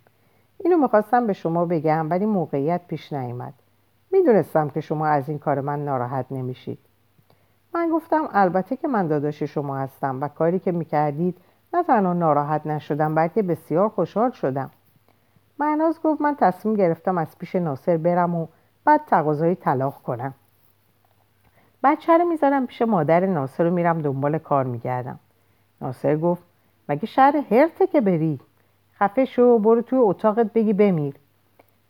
اینو 0.58 0.76
می‌خواستم 0.76 1.26
به 1.26 1.32
شما 1.32 1.64
بگم 1.64 2.10
ولی 2.10 2.26
موقعیت 2.26 2.80
پیش 2.88 3.12
نیامد 3.12 3.54
می‌دونستم 4.12 4.68
که 4.68 4.80
شما 4.80 5.06
از 5.06 5.28
این 5.28 5.38
کار 5.38 5.60
من 5.60 5.84
ناراحت 5.84 6.26
نمیشید. 6.30 6.78
من 7.74 7.90
گفتم 7.90 8.28
البته 8.32 8.76
که 8.76 8.88
من 8.88 9.06
داداش 9.06 9.42
شما 9.42 9.76
هستم 9.76 10.20
و 10.20 10.28
کاری 10.28 10.58
که 10.58 10.72
می‌کردید 10.72 11.38
نه 11.74 11.82
تنها 11.82 12.12
ناراحت 12.12 12.66
نشدم 12.66 13.14
بلکه 13.14 13.42
بسیار 13.42 13.88
خوشحال 13.88 14.30
شدم. 14.30 14.70
معناز 15.58 16.00
گفت 16.02 16.20
من 16.20 16.36
تصمیم 16.36 16.74
گرفتم 16.74 17.18
از 17.18 17.38
پیش 17.38 17.54
ناصر 17.54 17.96
برم 17.96 18.34
و 18.34 18.46
بعد 18.84 19.00
تقاضای 19.06 19.54
طلاق 19.54 19.94
کنم. 19.94 20.34
بچه 21.84 22.18
رو 22.18 22.24
می‌ذارم 22.24 22.66
پیش 22.66 22.82
مادر 22.82 23.26
ناصر 23.26 23.64
رو 23.64 23.74
میرم 23.74 24.02
دنبال 24.02 24.38
کار 24.38 24.64
میگردم. 24.64 25.18
ناصر 25.80 26.16
گفت 26.16 26.42
مگه 26.88 27.06
شهر 27.06 27.36
هرته 27.50 27.86
که 27.86 28.00
بری؟ 28.00 28.40
خفه 28.94 29.24
شو 29.24 29.58
برو 29.58 29.82
توی 29.82 29.98
اتاقت 29.98 30.52
بگی 30.52 30.72
بمیر. 30.72 31.14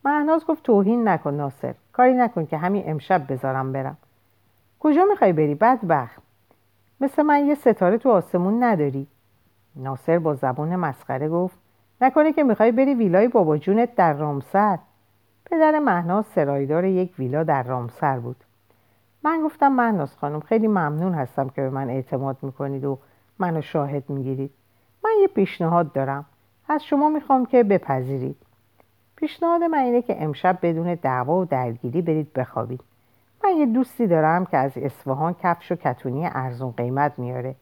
مهناز 0.04 0.46
گفت 0.46 0.62
توهین 0.62 1.08
نکن 1.08 1.34
ناصر 1.34 1.74
کاری 1.92 2.14
نکن 2.14 2.46
که 2.46 2.56
همین 2.56 2.82
امشب 2.86 3.32
بذارم 3.32 3.72
برم. 3.72 3.96
کجا 4.80 5.04
می‌خوای 5.10 5.32
بری؟ 5.32 5.54
بدبخت. 5.54 6.22
مثل 7.00 7.22
من 7.22 7.46
یه 7.46 7.54
ستاره 7.54 7.98
تو 7.98 8.10
آسمون 8.10 8.64
نداری. 8.64 9.06
ناصر 9.76 10.18
با 10.18 10.34
زبون 10.34 10.76
مسخره 10.76 11.28
گفت 11.28 11.56
نکنه 12.00 12.32
که 12.32 12.42
می‌خوای 12.42 12.72
بری 12.72 12.94
ویلای 12.94 13.28
بابا 13.28 13.56
جونت 13.56 13.94
در 13.94 14.12
رامسر. 14.12 14.78
پدر 15.46 15.78
مهناز 15.78 16.26
سرایدار 16.26 16.84
یک 16.84 17.18
ویلا 17.18 17.44
در 17.44 17.62
رامسر 17.62 18.18
بود. 18.18 18.36
من 19.22 19.42
گفتم 19.44 19.68
مهناز 19.68 20.16
خانم 20.16 20.40
خیلی 20.40 20.66
ممنون 20.66 21.14
هستم 21.14 21.48
که 21.48 21.62
به 21.62 21.70
من 21.70 21.90
اعتماد 21.90 22.36
می‌کنید 22.42 22.84
و 22.84 22.98
منو 23.40 23.62
شاهد 23.62 24.10
می‌گیرید. 24.10 24.50
من 25.04 25.10
یه 25.20 25.26
پیشنهاد 25.26 25.92
دارم. 25.92 26.24
از 26.68 26.84
شما 26.84 27.08
می‌خوام 27.08 27.46
که 27.46 27.62
بپذیرید. 27.62 28.36
پیشنهاد 29.16 29.62
من 29.62 29.78
اینه 29.78 30.02
که 30.02 30.22
امشب 30.22 30.58
بدون 30.62 30.94
دعوا 30.94 31.40
و 31.40 31.44
درگیری 31.44 32.02
برید 32.02 32.32
بخوابید. 32.32 32.80
من 33.44 33.50
یه 33.56 33.66
دوستی 33.66 34.06
دارم 34.06 34.44
که 34.46 34.56
از 34.56 34.72
اصفهان 34.76 35.34
کفش 35.42 35.72
و 35.72 35.76
کتونی 35.76 36.26
ارزون 36.26 36.70
قیمت 36.70 37.18
میاره 37.18 37.54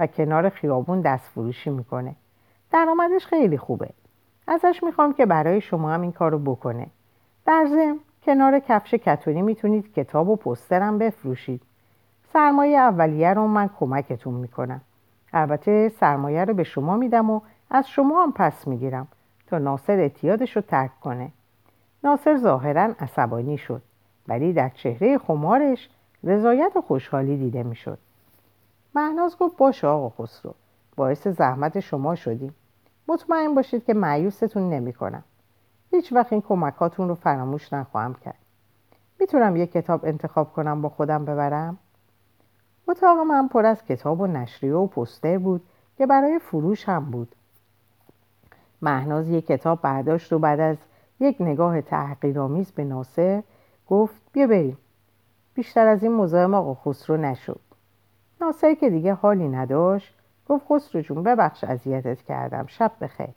و 0.00 0.06
کنار 0.06 0.48
خیابون 0.48 1.00
دست 1.00 1.30
فروشی 1.30 1.70
می‌کنه. 1.70 2.14
درآمدش 2.72 3.26
خیلی 3.26 3.58
خوبه. 3.58 3.88
ازش 4.48 4.80
می‌خوام 4.82 5.14
که 5.14 5.26
برای 5.26 5.60
شما 5.60 5.90
هم 5.90 6.00
این 6.00 6.12
کارو 6.12 6.38
بکنه. 6.38 6.86
در 7.46 7.66
ضمن 7.68 7.98
کنار 8.22 8.58
کفش 8.58 8.94
کتونی 8.94 9.42
می‌تونید 9.42 9.92
کتاب 9.92 10.28
و 10.28 10.36
پسترم 10.36 10.98
بفروشید. 10.98 11.62
سرمایه 12.32 12.78
اولیه 12.78 13.34
رو 13.34 13.46
من 13.46 13.70
کمکتون 13.78 14.34
می‌کنم. 14.34 14.80
البته 15.36 15.88
سرمایه 15.88 16.44
رو 16.44 16.54
به 16.54 16.64
شما 16.64 16.96
میدم 16.96 17.30
و 17.30 17.40
از 17.70 17.88
شما 17.88 18.22
هم 18.22 18.32
پس 18.32 18.66
می‌گیرم 18.66 19.08
تا 19.46 19.58
ناصر 19.58 19.92
اعتیادش 19.92 20.56
رو 20.56 20.62
ترک 20.62 21.00
کنه. 21.00 21.30
ناصر 22.04 22.36
ظاهرا 22.36 22.94
عصبانی 23.00 23.58
شد 23.58 23.82
ولی 24.28 24.52
در 24.52 24.68
چهره 24.68 25.18
خمارش 25.18 25.88
رضایت 26.24 26.72
و 26.76 26.80
خوشحالی 26.80 27.36
دیده 27.36 27.62
می‌شد. 27.62 27.98
مهناز 28.94 29.38
گفت 29.38 29.56
باشه 29.56 29.86
آقا 29.86 30.24
خسرو 30.24 30.54
باعث 30.96 31.28
زحمت 31.28 31.80
شما 31.80 32.14
شدیم. 32.14 32.54
مطمئن 33.08 33.54
باشید 33.54 33.84
که 33.84 33.94
معیوستون 33.94 34.70
نمی‌کنم. 34.70 35.24
هیچ 35.90 36.12
وقت 36.12 36.32
این 36.32 36.42
کمکاتون 36.42 37.08
رو 37.08 37.14
فراموش 37.14 37.72
نخواهم 37.72 38.14
کرد. 38.14 38.38
می‌تونم 39.20 39.56
یک 39.56 39.72
کتاب 39.72 40.04
انتخاب 40.04 40.52
کنم 40.52 40.82
با 40.82 40.88
خودم 40.88 41.24
ببرم؟ 41.24 41.78
اتاق 42.88 43.18
من 43.18 43.48
پر 43.48 43.66
از 43.66 43.84
کتاب 43.84 44.20
و 44.20 44.26
نشریه 44.26 44.74
و 44.74 44.86
پستر 44.86 45.38
بود 45.38 45.62
که 45.96 46.06
برای 46.06 46.38
فروش 46.38 46.88
هم 46.88 47.04
بود. 47.04 47.34
مهناز 48.82 49.28
یک 49.28 49.46
کتاب 49.46 49.80
برداشت 49.82 50.32
و 50.32 50.38
بعد 50.38 50.60
از 50.60 50.76
یک 51.20 51.36
نگاه 51.40 51.80
تحقیرآمیز 51.80 52.72
به 52.72 52.84
ناصر 52.84 53.42
گفت 53.88 54.22
بیا 54.32 54.46
بریم. 54.46 54.78
بیشتر 55.54 55.86
از 55.86 56.02
این 56.02 56.12
مزاحم 56.12 56.54
آقا 56.54 56.74
خسرو 56.74 57.16
نشد. 57.16 57.60
ناصر 58.40 58.74
که 58.74 58.90
دیگه 58.90 59.14
حالی 59.14 59.48
نداشت 59.48 60.14
گفت 60.48 60.66
خسرو 60.68 61.00
جون 61.00 61.22
ببخش 61.22 61.64
اذیتت 61.64 62.22
کردم 62.22 62.66
شب 62.66 62.92
بخیر. 63.00 63.34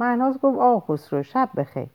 مهناز 0.00 0.40
گفت 0.40 0.58
آقا 0.58 0.94
خسرو 0.94 1.22
شب 1.22 1.48
بخیر. 1.56 1.88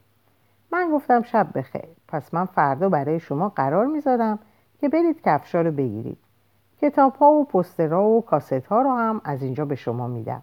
من 0.71 0.91
گفتم 0.91 1.21
شب 1.21 1.47
بخیر. 1.55 1.87
پس 2.07 2.33
من 2.33 2.45
فردا 2.45 2.89
برای 2.89 3.19
شما 3.19 3.49
قرار 3.49 3.85
می‌ذارم 3.85 4.39
که 4.79 4.89
برید 4.89 5.21
کفشا 5.21 5.61
رو 5.61 5.71
بگیرید. 5.71 6.17
کتاب 6.83 7.15
ها 7.15 7.31
و 7.31 7.45
پسترها 7.45 8.03
و 8.03 8.21
کاست 8.21 8.53
ها 8.53 8.81
رو 8.81 8.91
هم 8.91 9.21
از 9.23 9.43
اینجا 9.43 9.65
به 9.65 9.75
شما 9.75 10.07
میدم. 10.07 10.41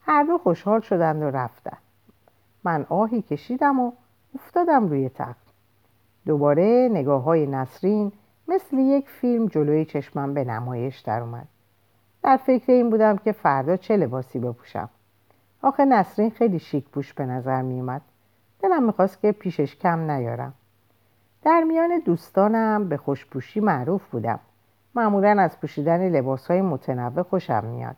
هر 0.00 0.22
دو 0.22 0.38
خوشحال 0.38 0.80
شدند 0.80 1.22
و 1.22 1.30
رفتن 1.30 1.76
من 2.64 2.86
آهی 2.88 3.22
کشیدم 3.22 3.80
و 3.80 3.92
افتادم 4.34 4.88
روی 4.88 5.08
تخت. 5.08 5.46
دوباره 6.26 6.88
نگاه 6.92 7.22
های 7.22 7.46
نسرین 7.46 8.12
مثل 8.48 8.78
یک 8.78 9.08
فیلم 9.08 9.46
جلوی 9.46 9.84
چشمم 9.84 10.34
به 10.34 10.44
نمایش 10.44 10.98
در 10.98 11.20
اومد. 11.20 11.46
در 12.22 12.36
فکر 12.36 12.72
این 12.72 12.90
بودم 12.90 13.16
که 13.16 13.32
فردا 13.32 13.76
چه 13.76 13.96
لباسی 13.96 14.38
بپوشم. 14.38 14.88
آخه 15.62 15.84
نسرین 15.84 16.30
خیلی 16.30 16.58
شیک 16.58 16.84
پوش 16.88 17.12
به 17.12 17.26
نظر 17.26 17.62
میومد 17.62 18.02
دلم 18.60 18.82
می‌خواست 18.82 19.20
که 19.20 19.32
پیشش 19.32 19.76
کم 19.76 20.10
نیارم. 20.10 20.54
در 21.42 21.64
میان 21.64 21.98
دوستانم 22.04 22.88
به 22.88 22.96
خوشپوشی 22.96 23.60
معروف 23.60 24.08
بودم. 24.10 24.40
معمولا 24.94 25.42
از 25.42 25.60
پوشیدن 25.60 26.08
لباس 26.08 26.50
های 26.50 26.62
متنوع 26.62 27.22
خوشم 27.22 27.64
میاد. 27.64 27.96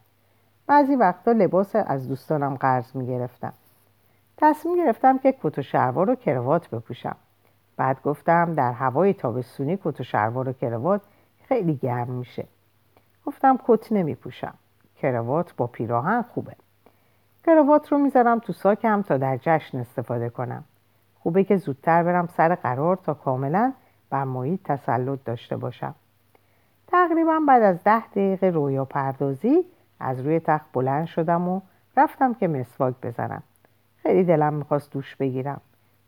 بعضی 0.66 0.96
وقتا 0.96 1.32
لباس 1.32 1.76
از 1.76 2.08
دوستانم 2.08 2.54
قرض 2.54 2.96
می‌گرفتم. 2.96 3.52
تصمیم 4.36 4.76
گرفتم 4.76 5.18
که 5.18 5.34
کت 5.42 5.58
و 5.58 5.62
شلوار 5.62 6.10
و 6.10 6.14
کروات 6.14 6.70
بپوشم. 6.70 7.16
بعد 7.76 8.02
گفتم 8.02 8.54
در 8.54 8.72
هوای 8.72 9.14
تابستونی 9.14 9.78
کت 9.84 10.00
و 10.00 10.04
شلوار 10.04 10.48
و 10.48 10.52
کروات 10.52 11.00
خیلی 11.48 11.74
گرم 11.74 12.10
میشه. 12.10 12.46
گفتم 13.26 13.58
کت 13.66 13.92
نمی 13.92 14.14
پوشم 14.14 14.54
کروات 14.96 15.56
با 15.56 15.66
پیراهن 15.66 16.22
خوبه. 16.22 16.56
کروات 17.46 17.92
رو 17.92 17.98
می‌ذارم 17.98 18.38
تو 18.38 18.52
ساکم 18.52 19.02
تا 19.02 19.16
در 19.16 19.36
جشن 19.42 19.78
استفاده 19.78 20.28
کنم. 20.28 20.64
خوبه 21.18 21.44
که 21.44 21.56
زودتر 21.56 22.02
برم 22.02 22.26
سر 22.26 22.54
قرار 22.54 22.96
تا 22.96 23.14
کاملا 23.14 23.72
بر 24.10 24.24
محیط 24.24 24.60
تسلط 24.64 25.18
داشته 25.24 25.56
باشم. 25.56 25.94
تقریبا 26.92 27.40
بعد 27.48 27.62
از 27.62 27.84
ده 27.84 28.06
دقیقه 28.06 28.50
رویا 28.50 28.84
پردازی 28.84 29.64
از 30.00 30.20
روی 30.20 30.40
تخت 30.40 30.66
بلند 30.72 31.06
شدم 31.06 31.48
و 31.48 31.60
رفتم 31.96 32.34
که 32.34 32.48
مسواک 32.48 32.94
بزنم. 33.02 33.42
خیلی 33.96 34.24
دلم 34.24 34.54
می‌خواست 34.54 34.92
دوش 34.92 35.16
بگیرم. 35.16 35.60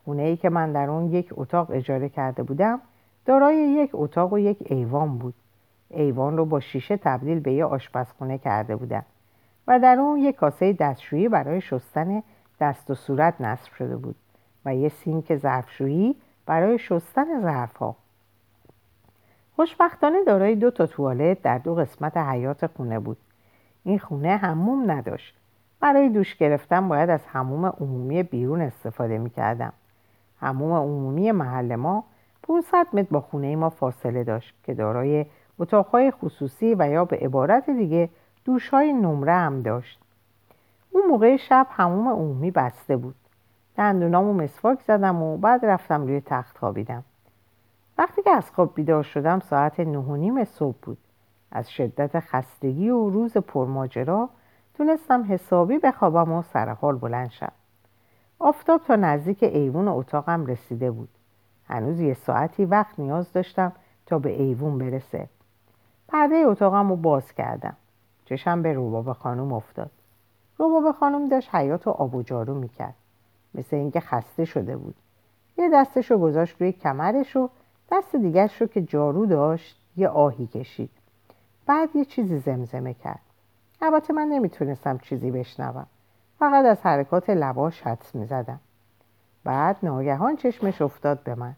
خونه 0.05 0.23
ای 0.23 0.37
که 0.37 0.49
من 0.49 0.73
در 0.73 0.91
اون 0.91 1.13
یک 1.13 1.29
اتاق 1.37 1.71
اجاره 1.71 2.09
کرده 2.09 2.43
بودم 2.43 2.81
دارای 3.25 3.57
یک 3.57 3.91
اتاق 3.93 4.33
و 4.33 4.39
یک 4.39 4.59
ایوان 4.61 5.19
بود. 5.19 5.35
ایوان 5.91 6.37
رو 6.37 6.45
با 6.45 6.61
شیشه 6.61 6.97
تبدیل 6.97 7.41
به 7.41 7.53
یه 7.53 7.65
آشپزخونه 7.65 8.39
کرده 8.39 8.77
بودم 8.77 9.05
و 9.67 9.81
در 9.81 9.99
اون 9.99 10.19
یک 10.19 10.37
کاسه 10.37 10.73
دستشویی 10.73 11.29
برای 11.29 11.61
شستن 11.61 12.23
دست 12.61 12.91
و 12.91 12.95
صورت 12.95 13.41
نصب 13.41 13.73
شده 13.73 13.97
بود 13.97 14.17
و 14.65 14.75
یه 14.75 14.89
سینک 14.89 15.37
ظرفشویی 15.37 16.17
برای 16.47 16.79
شستن 16.79 17.43
ظرفها. 17.43 17.97
خوشبختانه 19.57 20.25
دارای 20.25 20.55
دو 20.55 20.71
تا 20.71 20.87
توالت 20.87 21.43
در 21.43 21.59
دو 21.59 21.75
قسمت 21.75 22.17
حیات 22.17 22.67
خونه 22.67 22.99
بود. 22.99 23.17
این 23.85 23.99
خونه 23.99 24.37
هموم 24.37 24.91
نداشت. 24.91 25.35
برای 25.81 26.09
دوش 26.09 26.37
گرفتن 26.37 26.89
باید 26.89 27.11
از 27.11 27.27
هموم 27.27 27.67
عمومی 27.67 28.23
بیرون 28.23 28.61
استفاده 28.61 29.19
می 29.19 29.31
کردم. 29.31 29.73
هموم 30.41 30.73
عمومی 30.73 31.33
محل 31.33 31.77
ما 31.77 32.05
500 32.43 32.87
متر 32.93 33.09
با 33.11 33.21
خونه 33.21 33.57
ما 33.57 33.71
فاصله 33.71 34.25
داشت 34.25 34.55
که 34.65 34.75
دارای 34.75 35.27
اتاقهای 35.59 36.11
خصوصی 36.11 36.75
و 36.79 36.89
یا 36.91 37.05
به 37.05 37.17
عبارت 37.17 37.71
دیگه 37.71 38.09
دوشهای 38.45 38.93
نمره 38.93 39.33
هم 39.33 39.63
داشت. 39.63 40.01
اون 40.91 41.07
موقع 41.07 41.37
شب 41.37 41.67
هموم 41.71 42.09
عمومی 42.09 42.51
بسته 42.51 42.97
بود. 42.97 43.15
دندونامو 43.77 44.33
مسواک 44.33 44.81
زدم 44.81 45.23
و 45.23 45.37
بعد 45.37 45.67
رفتم 45.67 46.03
روی 46.03 46.21
تخت 46.21 46.59
خوابیدم. 46.59 47.05
وقتی 47.99 48.23
که 48.23 48.31
از 48.31 48.51
خواب 48.51 48.75
بیدار 48.75 49.03
شدم 49.03 49.41
ساعت 49.41 49.81
نه 49.81 49.99
و 49.99 50.17
نیم 50.17 50.45
صبح 50.45 50.77
بود. 50.83 50.99
از 51.53 51.71
شدت 51.71 52.21
خستگی 52.21 52.91
و 52.91 53.11
روز 53.11 53.37
پرماجرا 53.37 54.29
تونستم 54.75 55.25
حسابی 55.29 55.79
بخوابم 55.79 56.33
و 56.33 56.43
سرحال 56.43 56.97
بلند 56.97 57.31
شم. 57.31 57.53
آفتاب 58.39 58.81
تا 58.87 58.97
نزدیک 58.97 59.43
ایوون 59.43 59.89
اتاقم 59.89 60.47
رسیده 60.47 60.91
بود. 60.91 61.09
هنوز 61.69 62.01
یه 62.01 62.15
ساعتی 62.15 62.65
وقت 62.65 62.99
نیاز 62.99 63.33
داشتم 63.33 63.73
تا 64.07 64.19
به 64.19 64.43
ایوون 64.43 64.79
برسه. 64.79 65.29
پرده 66.09 66.35
اتاقم 66.35 66.89
رو 66.89 66.97
باز 66.97 67.33
کردم. 67.33 67.77
چشم 68.25 68.63
به 68.63 68.73
روباب 68.73 69.13
خانم 69.13 69.53
افتاد. 69.53 69.91
روباب 70.59 70.93
خانم 70.93 71.29
داشت 71.29 71.55
حیات 71.55 71.87
و 71.87 71.91
آب 71.91 72.15
و 72.15 72.23
جارو 72.23 72.55
می‌کرد. 72.55 72.95
مثل 73.55 73.77
اینکه 73.77 74.01
خسته 74.01 74.45
شده 74.45 74.77
بود. 74.77 74.95
یه 75.59 75.71
دستش 75.73 76.11
رو 76.11 76.19
گذاشت 76.19 76.61
روی 76.61 76.73
کمرش 76.73 77.37
و 77.37 77.51
دست 77.95 78.17
دیگرش 78.17 78.61
رو 78.61 78.67
که 78.67 78.83
جارو 78.83 79.27
داشت 79.27 79.81
یه 79.97 80.09
آهی 80.09 80.47
کشید. 80.47 80.91
بعد 81.67 81.97
یه 81.97 82.05
چیزی 82.05 82.39
زمزمه 82.39 82.95
کرد. 82.95 83.21
البته 83.83 84.13
من 84.13 84.27
نمی‌تونستم 84.27 84.99
چیزی 84.99 85.31
بشنوم. 85.31 85.87
فقط 86.39 86.65
از 86.65 86.83
حرکات 86.83 87.31
لباش 87.31 87.83
حدس 87.83 88.15
می‌زدم. 88.15 88.61
بعد 89.45 89.77
ناگهان 89.83 90.37
چشمش 90.37 90.83
افتاد 90.83 91.23
به 91.23 91.35
من. 91.35 91.57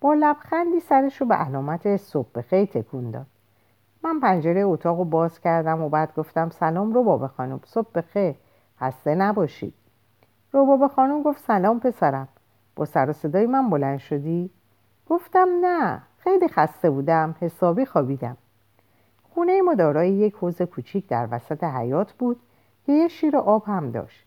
با 0.00 0.14
لبخندی 0.14 0.80
سرش 0.80 1.20
رو 1.20 1.26
به 1.26 1.34
علامت 1.34 1.96
صبح 1.96 2.40
خیلی 2.40 2.66
تکون 2.66 3.10
داد. 3.10 3.26
من 4.02 4.20
پنجره 4.20 4.60
اتاق 4.60 4.98
رو 4.98 5.04
باز 5.04 5.40
کردم 5.40 5.82
و 5.82 5.88
بعد 5.88 6.14
گفتم 6.14 6.50
سلام 6.50 6.92
رو 6.92 7.04
بابا 7.04 7.28
خانم 7.28 7.60
صبح 7.64 7.88
بخیر 7.94 8.34
خسته 8.80 9.14
نباشید. 9.14 9.74
روبابا 10.52 10.88
خانم 10.88 11.22
گفت 11.22 11.44
سلام 11.44 11.80
پسرم. 11.80 12.28
با 12.76 12.84
سر 12.84 13.10
و 13.10 13.12
صدای 13.12 13.46
من 13.46 13.70
بلند 13.70 13.98
شدی؟ 13.98 14.50
گفتم 15.10 15.48
نه 15.62 16.02
خیلی 16.18 16.48
خسته 16.48 16.90
بودم 16.90 17.34
حسابی 17.40 17.86
خوابیدم. 17.86 18.36
خونه 19.22 19.62
ما 19.62 19.74
دارای 19.74 20.10
یک 20.10 20.34
حوز 20.34 20.62
کوچیک 20.62 21.08
در 21.08 21.28
وسط 21.30 21.64
حیات 21.64 22.12
بود 22.12 22.40
که 22.86 22.92
یه 22.92 23.08
شیر 23.08 23.36
آب 23.36 23.64
هم 23.66 23.90
داشت. 23.90 24.26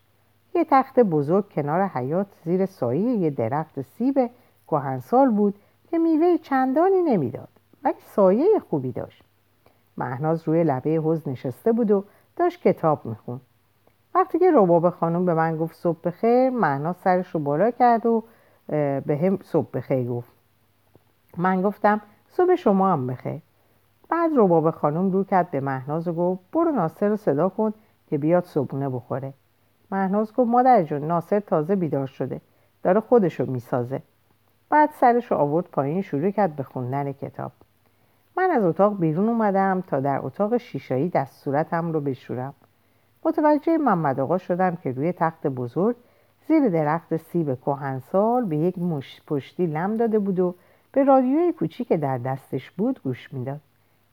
یه 0.55 0.65
تخت 0.69 0.99
بزرگ 0.99 1.49
کنار 1.49 1.87
حیات 1.87 2.27
زیر 2.45 2.65
سایه 2.65 3.11
یه 3.11 3.29
درخت 3.29 3.81
سیب 3.81 4.29
کهنسال 4.67 5.29
بود 5.31 5.55
که 5.89 5.97
میوه 5.97 6.37
چندانی 6.37 7.01
نمی‌داد 7.01 7.49
ولی 7.83 7.95
سایه 7.99 8.59
خوبی 8.69 8.91
داشت. 8.91 9.23
مهناز 9.97 10.47
روی 10.47 10.63
لبه 10.63 10.95
حوز 10.95 11.27
نشسته 11.27 11.71
بود 11.71 11.91
و 11.91 12.03
داشت 12.35 12.61
کتاب 12.61 13.05
میخون. 13.05 13.41
وقتی 14.15 14.39
که 14.39 14.51
رباب 14.53 14.89
خانم 14.89 15.25
به 15.25 15.33
من 15.33 15.57
گفت 15.57 15.75
صبح 15.75 15.99
بخیر 16.03 16.49
مهناز 16.49 16.95
سرش 16.95 17.29
رو 17.29 17.39
بالا 17.39 17.71
کرد 17.71 18.05
و 18.05 18.23
به 18.67 19.19
هم 19.21 19.39
صبح 19.43 19.67
بخیر 19.73 20.07
گفت. 20.07 20.32
من 21.37 21.61
گفتم 21.61 22.01
صبح 22.27 22.55
شما 22.55 22.93
هم 22.93 23.07
بخیر. 23.07 23.41
بعد 24.09 24.31
رباب 24.35 24.71
خانم 24.71 25.11
رو 25.11 25.23
کرد 25.23 25.51
به 25.51 25.61
مهناز 25.61 26.07
و 26.07 26.13
گفت 26.13 26.41
برو 26.53 26.71
ناصر 26.71 27.07
رو 27.07 27.15
صدا 27.15 27.49
کن 27.49 27.73
که 28.07 28.17
بیاد 28.17 28.43
صبونه 28.43 28.89
بخوره. 28.89 29.33
مهناز 29.91 30.33
گفت 30.33 30.49
مادر 30.49 30.83
جون 30.83 31.07
ناصر 31.07 31.39
تازه 31.39 31.75
بیدار 31.75 32.07
شده 32.07 32.41
داره 32.83 32.99
خودشو 32.99 33.45
می‌سازه. 33.45 34.01
بعد 34.69 34.89
سرش 34.99 35.31
رو 35.31 35.37
آورد 35.37 35.65
پایین 35.65 36.01
شروع 36.01 36.31
کرد 36.31 36.55
به 36.55 36.63
خوندن 36.63 37.11
کتاب. 37.11 37.51
من 38.37 38.51
از 38.51 38.63
اتاق 38.63 38.99
بیرون 38.99 39.29
اومدم 39.29 39.83
تا 39.87 39.99
در 39.99 40.19
اتاق 40.23 40.57
شیشایی 40.57 41.09
دست 41.09 41.43
صورتم 41.43 41.91
رو 41.91 42.01
بشورم. 42.01 42.53
متوجه 43.25 43.77
محمد 43.77 44.19
آقا 44.19 44.37
شدم 44.37 44.75
که 44.75 44.91
روی 44.91 45.11
تخت 45.11 45.47
بزرگ 45.47 45.95
زیر 46.47 46.69
درخت 46.69 47.17
سیب 47.17 47.55
کهنسال 47.55 48.45
به 48.45 48.57
یک 48.57 48.75
پشتی 49.27 49.67
لم 49.67 49.97
داده 49.97 50.19
بود 50.19 50.39
و 50.39 50.55
به 50.93 51.03
رادیوی 51.03 51.53
کوچی 51.53 51.85
که 51.85 51.97
در 51.97 52.17
دستش 52.17 52.71
بود 52.71 53.03
گوش 53.03 53.33
می‌داد. 53.33 53.59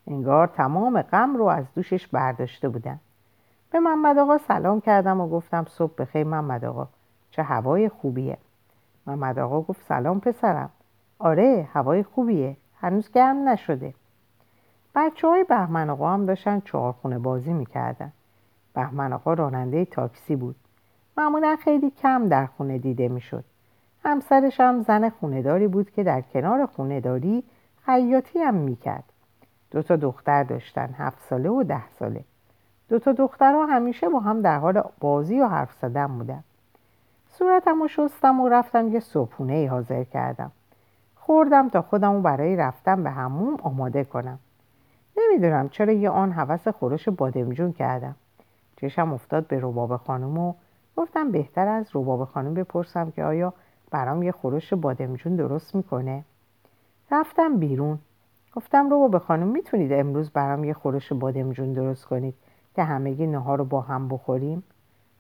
انگار 0.07 0.47
تمام 0.47 1.03
غم 1.03 1.37
رو 1.37 1.45
از 1.45 1.65
دوشش 1.75 2.07
برداشته 2.07 2.69
بودن. 2.69 3.01
به 3.71 3.81
محمد 3.81 4.19
آقا 4.19 4.39
سلام 4.39 4.81
کردم 4.81 5.21
و 5.21 5.29
گفتم 5.29 5.67
صبح 5.69 5.93
بخیر 5.99 6.25
محمد 6.25 6.65
آقا. 6.65 6.89
چه 7.31 7.43
هوای 7.43 7.89
خوبیه. 7.89 8.39
محمد 9.07 9.39
آقا 9.39 9.61
گفت 9.61 9.83
سلام 9.83 10.21
پسرم. 10.21 10.71
آره 11.19 11.69
هوای 11.73 12.03
خوبیه. 12.03 12.57
هنوز 12.81 13.11
گرم 13.11 13.49
نشده. 13.49 13.95
بچه 14.95 15.29
های 15.29 15.45
بهمن 15.45 15.91
آقا 15.91 16.11
هم 16.11 16.27
داشتن 16.27 16.61
چهارخونه 16.61 17.19
بازی 17.19 17.53
می‌کردن. 17.53 18.13
بهمن 18.75 19.13
آقا 19.13 19.35
راننده 19.35 19.85
تاکسی 19.85 20.37
بود. 20.37 20.57
معمولا 21.17 21.57
خیلی 21.57 21.91
کم 21.91 22.29
در 22.29 22.47
خونه 22.47 22.79
دیده 22.79 23.09
می‌شد. 23.09 23.45
همسرش 24.05 24.61
هم 24.61 24.83
زن 24.83 25.09
خونداری 25.09 25.69
بود 25.69 25.91
که 25.91 26.03
در 26.03 26.21
کنار 26.21 26.67
خونداری 26.67 27.45
خیاطی 27.85 28.39
هم 28.39 28.55
می‌کرد. 28.55 29.05
دو 29.71 29.83
تا 29.83 29.97
دختر 29.97 30.43
داشتن 30.43 30.95
هفت 30.99 31.19
ساله 31.29 31.49
و 31.51 31.63
ده 31.63 31.89
ساله. 31.99 32.25
دو 32.89 32.99
تا 32.99 33.13
دخترها 33.13 33.67
همیشه 33.67 34.09
با 34.09 34.21
هم 34.21 34.43
در 34.43 34.59
حال 34.59 34.83
بازی 35.01 35.41
و 35.41 35.47
حرف 35.47 35.73
زدن 35.83 36.07
بودن. 36.07 36.45
صورتم 37.29 37.83
و 37.83 37.89
شستم 37.89 38.41
و 38.41 38.49
رفتم 38.49 38.89
یه 38.89 39.01
صبحونه 39.01 39.53
ای 39.53 39.67
حاضر 39.67 40.05
کردم. 40.05 40.51
خوردم 41.17 41.69
تا 41.69 41.83
خودم 41.83 42.23
برای 42.23 42.57
رفتن 42.57 43.03
به 43.03 43.11
هموم 43.11 43.57
آماده 43.63 44.05
کنم. 44.05 44.39
نمی‌دونم 45.17 45.69
چرا 45.69 45.93
یه 45.93 46.11
آن 46.11 46.33
حوس 46.33 46.69
خورش 46.69 47.09
بادمجون 47.09 47.73
کردم. 47.73 48.15
چشم 48.77 49.13
افتاد 49.13 49.47
به 49.47 49.59
رباب 49.63 49.97
خانم 49.97 50.39
و 50.39 50.55
گفتم 50.97 51.31
بهتر 51.31 51.69
از 51.69 51.91
رباب 51.95 52.25
خانم 52.25 52.55
بپرسم 52.55 53.11
که 53.11 53.25
آیا 53.25 53.53
برام 53.91 54.23
یه 54.23 54.33
خورش 54.33 54.75
بادمجون 54.75 55.37
درست 55.37 55.75
می‌کنه. 55.75 56.25
رفتم 57.11 57.57
بیرون. 57.57 57.99
گفتم 58.57 58.87
رباب 58.87 59.19
خانم 59.19 59.47
می‌تونید 59.47 59.93
امروز 59.93 60.31
برام 60.31 60.65
یه 60.65 60.73
خورش 60.73 61.13
بادمجون 61.13 61.73
درست 61.73 62.07
کنید 62.07 62.35
که 62.75 62.83
همگی 62.83 63.27
نهار 63.27 63.59
رو 63.59 63.65
با 63.65 63.81
هم 63.81 64.09
بخوریم؟ 64.09 64.63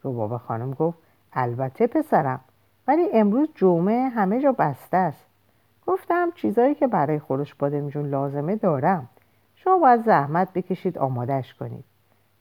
رباب 0.04 0.36
خانم 0.36 0.70
گفت 0.70 0.98
البته 1.32 1.86
پسرم 1.86 2.40
ولی 2.86 3.08
امروز 3.12 3.48
جمعه 3.54 4.08
همه 4.08 4.40
جا 4.40 4.52
بسته 4.52 4.96
است. 4.96 5.26
گفتم 5.86 6.30
چیزایی 6.34 6.74
که 6.74 6.86
برای 6.86 7.18
خورش 7.18 7.54
بادمجون 7.54 8.08
لازمه 8.08 8.56
دارم. 8.56 9.08
شما 9.54 9.78
باید 9.78 10.04
زحمت 10.04 10.52
بکشید 10.52 10.98
آمادش 10.98 11.54
کنید. 11.54 11.84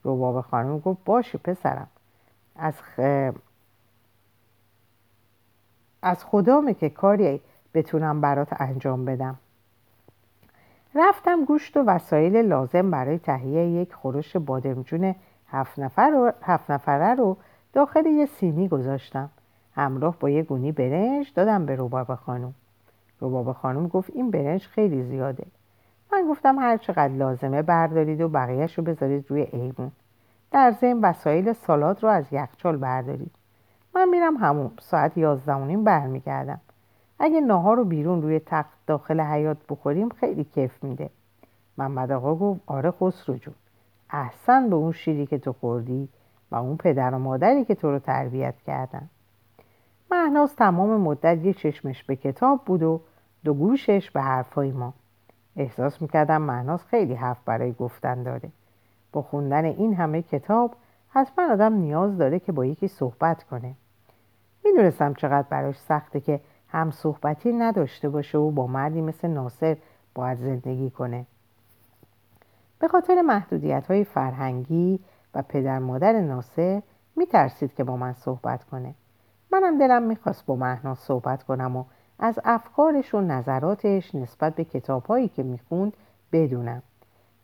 روباب 0.04 0.42
خانم 0.42 0.80
گفت 0.80 1.04
باشه 1.06 1.38
پسرم. 1.38 1.88
از, 2.56 2.82
خ... 2.82 3.00
از 6.02 6.24
خدامه 6.24 6.74
که 6.74 6.90
کاری 6.90 7.42
بتونم 7.74 8.22
برات 8.22 8.62
انجام 8.62 9.06
بدم. 9.06 9.38
رفتم 10.96 11.46
گوشت 11.46 11.78
و 11.78 11.84
وسایل 11.84 12.36
لازم 12.36 12.92
برای 12.92 13.20
تهیه 13.20 13.68
یک 13.68 13.94
خورش 13.94 14.36
بادمجون 14.36 15.16
هفت, 15.48 15.80
نفر 15.80 16.10
رو... 16.10 16.32
هفت 16.42 16.72
نفره 16.72 17.16
رو 17.16 17.38
داخل 17.74 18.06
یه 18.06 18.26
سینی 18.26 18.68
گذاشتم. 18.68 19.30
همراه 19.76 20.20
با 20.20 20.30
یه 20.30 20.44
گونی 20.44 20.72
برنج 20.72 21.34
دادم 21.36 21.66
به 21.66 21.76
روباب 21.76 22.16
خانم. 22.16 22.54
روباب 23.20 23.52
خانم 23.52 23.88
گفت 23.88 24.10
این 24.14 24.32
برنج 24.32 24.66
خیلی 24.66 25.04
زیاده. 25.04 25.46
من 26.12 26.28
گفتم 26.30 26.60
هر 26.60 26.78
چقدر 26.78 27.14
لازمه 27.14 27.62
بردارید 27.62 28.22
و 28.22 28.30
بقیهش 28.30 28.78
رو 28.78 28.84
بذارید 28.84 29.26
روی 29.30 29.42
ایوون. 29.42 29.92
در 30.52 30.72
ضمن 30.72 31.02
وسایل 31.02 31.54
سالاد 31.54 32.04
رو 32.04 32.10
از 32.10 32.26
یخچال 32.32 32.78
بردارید. 32.78 33.32
من 33.96 34.10
میرم 34.10 34.38
همون 34.38 34.72
ساعت 34.80 35.18
یازده 35.18 35.54
و 35.54 35.66
نیم 35.66 35.84
برمیگردم. 35.84 36.60
اگه 37.20 37.42
ناهار 37.42 37.78
رو 37.78 37.86
بیرون 37.86 38.22
روی 38.22 38.40
تخت 38.40 38.78
داخل 38.88 39.22
حیات 39.22 39.58
بخوریم 39.70 40.10
خیلی 40.10 40.44
کیف 40.44 40.84
میده. 40.84 41.10
محمد 41.78 42.12
آقا 42.12 42.36
گفت 42.36 42.62
آره 42.68 42.92
خسرو 42.92 43.38
جون. 43.38 43.56
احسن 44.10 44.70
به 44.70 44.76
اون 44.76 44.92
شیری 44.92 45.26
که 45.26 45.38
تو 45.38 45.54
خوردی 45.54 46.10
و 46.52 46.56
اون 46.56 46.78
پدر 46.78 47.14
و 47.14 47.20
مادری 47.20 47.66
که 47.66 47.76
تو 47.76 47.92
رو 47.92 48.00
تربیت 48.00 48.56
کردن. 48.68 49.10
مهناز 50.12 50.56
تمام 50.56 51.02
مدت 51.02 51.46
یه 51.46 51.54
چشمش 51.54 52.04
به 52.04 52.16
کتاب 52.16 52.62
بود 52.66 52.84
و 52.84 53.02
دو 53.44 53.54
گوشش 53.54 54.12
به 54.12 54.22
حرفای 54.22 54.72
ما. 54.72 54.94
احساس 55.56 56.02
می‌کردم 56.02 56.42
مهناز 56.42 56.86
خیلی 56.86 57.14
حرف 57.14 57.44
برای 57.46 57.74
گفتن 57.74 58.24
داره. 58.24 58.50
با 59.12 59.22
خوندن 59.22 59.66
این 59.66 59.94
همه 59.94 60.22
کتاب 60.22 60.76
حتما 61.10 61.54
آدم 61.54 61.74
نیاز 61.74 62.18
داره 62.18 62.40
که 62.40 62.52
با 62.52 62.66
یکی 62.66 62.88
صحبت 62.88 63.44
کنه. 63.44 63.74
می‌دونستم 64.66 65.14
چقدر 65.14 65.48
براش 65.50 65.80
سخته 65.80 66.20
که 66.20 66.40
هم 66.68 66.92
صحبتی 66.92 67.54
نداشته 67.54 68.10
باشه 68.10 68.38
و 68.38 68.52
با 68.52 68.68
مردی 68.68 69.02
مثل 69.02 69.28
ناصر 69.28 69.78
باید 70.16 70.38
زندگی 70.38 70.90
کنه. 70.90 71.26
به 72.80 72.88
خاطر 72.88 73.22
محدودیت 73.22 73.88
های 73.88 74.04
فرهنگی 74.04 75.00
و 75.34 75.42
پدر 75.42 75.80
مادر 75.80 76.20
ناصر 76.20 76.82
میترسید 77.16 77.74
که 77.74 77.84
با 77.84 77.98
من 77.98 78.14
صحبت 78.14 78.64
کنه. 78.64 78.94
منم 79.52 79.78
دلم 79.78 80.04
می‌خواست 80.04 80.46
با 80.46 80.56
مهناز 80.56 80.98
صحبت 80.98 81.44
کنم 81.44 81.76
و 81.76 81.84
از 82.20 82.40
افکارش 82.44 83.14
و 83.14 83.22
نظراتش 83.22 84.16
نسبت 84.16 84.56
به 84.56 84.64
کتابهایی 84.64 85.28
که 85.28 85.44
می‌خوند 85.44 85.94
بدونم. 86.32 86.82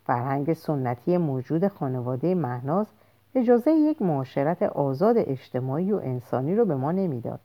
فرهنگ 0.05 0.53
سنتی 0.53 1.17
موجود 1.17 1.67
خانواده 1.67 2.35
مهناز 2.35 2.87
اجازه 3.35 3.71
یک 3.71 4.01
معاشرت 4.01 4.63
آزاد 4.63 5.15
اجتماعی 5.17 5.91
و 5.91 5.95
انسانی 5.95 6.55
رو 6.55 6.65
به 6.65 6.75
ما 6.75 6.91
نمی‌داد. 6.91 7.39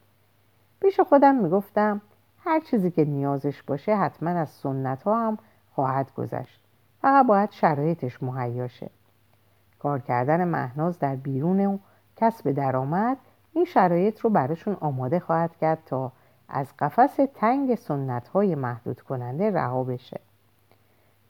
پیش 0.80 1.00
خودم 1.00 1.34
می‌گفتم 1.34 2.00
هر 2.38 2.60
چیزی 2.60 2.90
که 2.90 3.04
نیازش 3.04 3.62
باشه 3.62 3.96
حتما 3.96 4.30
از 4.30 4.48
سنت 4.48 5.02
ها 5.02 5.26
هم 5.26 5.38
خواهد 5.74 6.14
گذشت. 6.14 6.60
فقط 7.02 7.26
باید 7.26 7.50
شرایطش 7.50 8.22
مهیاشه 8.22 8.90
کار 9.78 9.98
کردن 9.98 10.44
مهناز 10.44 10.98
در 10.98 11.16
بیرون 11.16 11.66
و 11.66 11.78
کسب 12.16 12.50
درآمد 12.50 13.16
این 13.52 13.64
شرایط 13.64 14.20
رو 14.20 14.30
براشون 14.30 14.76
آماده 14.80 15.20
خواهد 15.20 15.56
کرد 15.56 15.78
تا 15.86 16.12
از 16.48 16.66
قفس 16.78 17.18
تنگ 17.34 17.74
سنت 17.74 18.28
های 18.28 18.54
محدود 18.54 19.00
کننده 19.00 19.50
رها 19.50 19.84
بشه. 19.84 20.20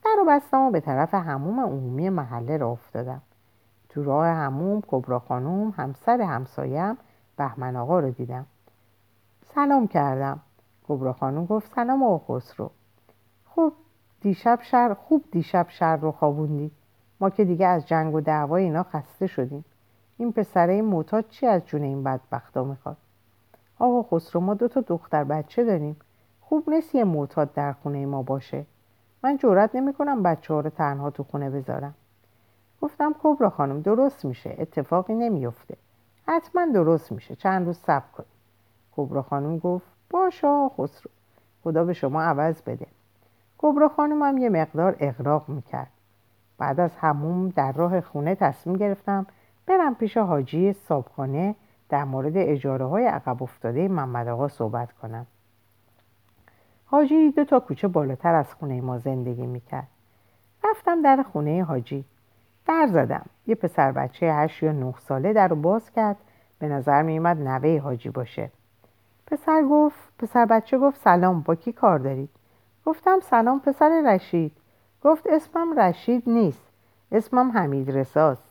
در 0.04 0.14
رو 0.18 0.24
بستم 0.24 0.60
و 0.60 0.70
به 0.70 0.80
طرف 0.80 1.14
هموم 1.14 1.60
عمومی 1.60 2.10
محله 2.10 2.56
را 2.56 2.70
افتادم. 2.70 3.22
تو 3.90 4.04
راه 4.04 4.26
هموم 4.26 4.82
کبرا 4.86 5.18
خانوم 5.18 5.74
همسر 5.76 6.20
همسایم 6.20 6.96
بهمن 7.36 7.76
آقا 7.76 8.00
رو 8.00 8.10
دیدم. 8.10 8.46
سلام 9.54 9.86
کردم. 9.86 10.40
کبرا 10.88 11.12
خانوم 11.12 11.46
گفت 11.46 11.74
سلام 11.74 12.02
آقا 12.02 12.38
خسرو. 12.38 12.70
خوب 13.46 13.72
دیشب 14.20 14.58
شر 14.62 14.94
خوب 14.94 15.24
دیشب 15.32 15.66
شر 15.68 15.96
رو 15.96 16.12
خوابوندی. 16.12 16.70
ما 17.20 17.30
که 17.30 17.44
دیگه 17.44 17.66
از 17.66 17.86
جنگ 17.86 18.14
و 18.14 18.20
دعوای 18.20 18.62
اینا 18.62 18.82
خسته 18.82 19.26
شدیم. 19.26 19.64
این 20.16 20.32
پسره 20.32 20.82
معتاد 20.82 21.28
چی 21.28 21.46
از 21.46 21.66
جون 21.66 21.82
این 21.82 22.04
بدبختا 22.04 22.64
می‌خواد؟ 22.64 22.96
آقا 23.78 24.02
خسرو 24.02 24.40
ما 24.40 24.54
دو 24.54 24.68
تا 24.68 24.80
دختر 24.80 25.24
بچه 25.24 25.64
داریم. 25.64 25.96
خوب 26.40 26.70
نیست 26.70 26.94
یه 26.94 27.04
معتاد 27.04 27.52
در 27.52 27.72
خونه 27.72 28.06
ما 28.06 28.22
باشه. 28.22 28.66
من 29.24 29.36
جورت 29.36 29.74
نمی‌کنم 29.74 30.22
بچه 30.22 30.54
ها 30.54 30.60
رو 30.60 30.70
تنها 30.70 31.10
تو 31.10 31.22
خونه 31.22 31.50
بذارم. 31.50 31.94
گفتم 32.80 33.14
کبرا 33.22 33.50
خانم 33.50 33.80
درست 33.80 34.24
میشه 34.24 34.54
اتفاقی 34.58 35.14
نمیفته. 35.14 35.76
حتما 36.26 36.66
درست 36.74 37.12
میشه 37.12 37.36
چند 37.36 37.66
روز 37.66 37.78
صبر 37.78 38.06
کن 38.16 38.24
کبرا 38.96 39.22
خانم 39.22 39.58
گفت 39.58 39.86
باشا 40.10 40.68
خسرو. 40.68 41.10
خدا 41.64 41.84
به 41.84 41.92
شما 41.92 42.22
عوض 42.22 42.62
بده. 42.62 42.86
کبرا 43.58 43.88
خانم 43.88 44.22
هم 44.22 44.38
یه 44.38 44.48
مقدار 44.48 44.96
اغراق 45.00 45.48
می‌کرد. 45.48 45.90
بعد 46.58 46.80
از 46.80 46.96
هموم 46.96 47.48
در 47.48 47.72
راه 47.72 48.00
خونه 48.00 48.34
تصمیم 48.34 48.76
گرفتم 48.76 49.26
برم 49.66 49.94
پیش 49.94 50.16
حاجی 50.16 50.72
صابخانه 50.72 51.54
در 51.88 52.04
مورد 52.04 52.32
اجاره 52.36 52.84
های 52.86 53.06
عقب 53.06 53.42
افتاده 53.42 53.88
محمد 53.88 54.28
آقا 54.28 54.48
صحبت 54.48 54.92
کنم. 54.92 55.26
حاجی 56.86 57.30
دو 57.30 57.44
تا 57.44 57.60
کوچه 57.60 57.88
بالاتر 57.88 58.34
از 58.34 58.54
خونه 58.54 58.80
ما 58.80 58.98
زندگی 58.98 59.46
می‌کرد. 59.46 59.88
رفتم 60.64 61.02
در 61.02 61.24
خونه 61.32 61.64
حاجی. 61.64 62.04
در 62.66 62.86
زدم. 62.92 63.26
یه 63.46 63.54
پسر 63.54 63.92
بچه 63.92 64.26
هشت 64.26 64.62
یا 64.62 64.72
نه 64.72 64.94
ساله 64.98 65.32
در 65.32 65.48
رو 65.48 65.56
باز 65.56 65.90
کرد. 65.90 66.16
به 66.58 66.68
نظر 66.68 67.02
میومد 67.02 67.36
نوه 67.36 67.80
حاجی 67.80 68.08
باشه. 68.08 68.50
پسر 69.26 69.62
گفت 69.70 69.98
پسر 70.18 70.46
بچه 70.46 70.78
گفت 70.78 71.00
سلام 71.00 71.40
با 71.40 71.54
کی 71.54 71.72
کار 71.72 71.98
دارید؟ 71.98 72.30
گفتم 72.86 73.20
سلام 73.20 73.60
پسر 73.60 74.02
رشید. 74.06 74.52
گفت 75.04 75.26
اسمم 75.26 75.80
رشید 75.80 76.22
نیست. 76.26 76.62
اسمم 77.12 77.50
حمید 77.50 77.90
رساست 77.90 78.50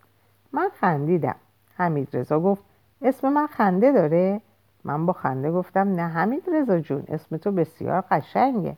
من 0.54 0.70
خندیدم. 0.74 1.36
حمید 1.76 2.08
رضا 2.14 2.40
گفت 2.40 2.64
اسم 3.02 3.30
من 3.30 3.48
خنده 3.48 3.92
داره؟ 3.92 4.42
من 4.84 5.06
با 5.06 5.14
خنده 5.14 5.52
گفتم 5.52 5.96
نه 5.96 6.08
حمید 6.08 6.44
رضا 6.54 6.80
جون 6.80 7.04
اسم 7.08 7.38
تو 7.38 7.52
بسیار 7.52 8.04
قشنگه. 8.12 8.78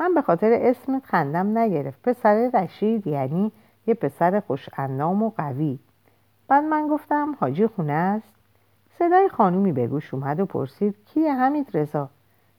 من 0.00 0.14
به 0.14 0.22
خاطر 0.22 0.58
اسم 0.60 1.00
خندم 1.00 1.58
نگرفت. 1.58 2.02
پسر 2.02 2.50
رشید 2.54 3.06
یعنی 3.06 3.52
یه 3.86 3.94
پسر 3.94 4.40
خوش 4.40 4.68
اندام 4.76 5.22
و 5.22 5.30
قوی. 5.30 5.78
بعد 6.48 6.64
من 6.64 6.88
گفتم 6.88 7.36
حاجی 7.40 7.66
خونه 7.66 7.92
است؟ 7.92 8.34
صدای 8.98 9.28
خانومی 9.28 9.72
به 9.72 9.86
گوش 9.86 10.14
اومد 10.14 10.40
و 10.40 10.46
پرسید 10.46 10.94
کیه 11.04 11.34
حمید 11.34 11.76
رضا؟ 11.76 12.08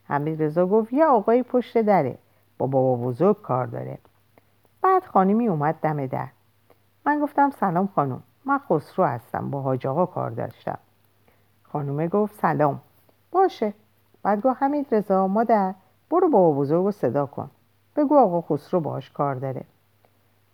حمید 0.04 0.44
رضا 0.44 0.68
گفت 0.68 0.94
یه 0.94 1.06
آقای 1.06 1.44
پشت 1.44 1.78
دره. 1.78 2.18
با 2.58 2.68
بابا 2.68 2.96
بزرگ 3.08 3.42
کار 3.42 3.66
داره. 3.66 3.98
بعد 4.82 5.04
خانمی 5.04 5.48
اومد 5.48 5.76
دم 5.82 6.06
در. 6.06 6.28
من 7.06 7.20
گفتم 7.20 7.50
سلام 7.50 7.90
خانم. 7.96 8.24
من 8.46 8.58
خسرو 8.58 9.06
هستم. 9.06 9.50
با 9.50 9.62
حاج 9.62 9.88
آقا 9.88 10.06
کار 10.06 10.30
داشتم. 10.30 10.78
خانومه 11.64 12.08
گفت 12.08 12.36
سلام. 12.36 12.82
باشه. 13.32 13.74
بعد 14.24 14.42
گفت 14.42 14.64
حمید 14.64 14.96
رضا 14.96 15.28
مادر 15.28 15.74
برو 16.10 16.30
بابا 16.30 16.60
بزرگ 16.60 16.84
رو 16.86 16.92
صدا 16.92 17.26
کن. 17.26 17.50
بگو 17.96 18.18
آقا 18.18 18.42
خسرو 18.42 18.80
باش 18.80 19.12
کار 19.12 19.36
داره. 19.36 19.66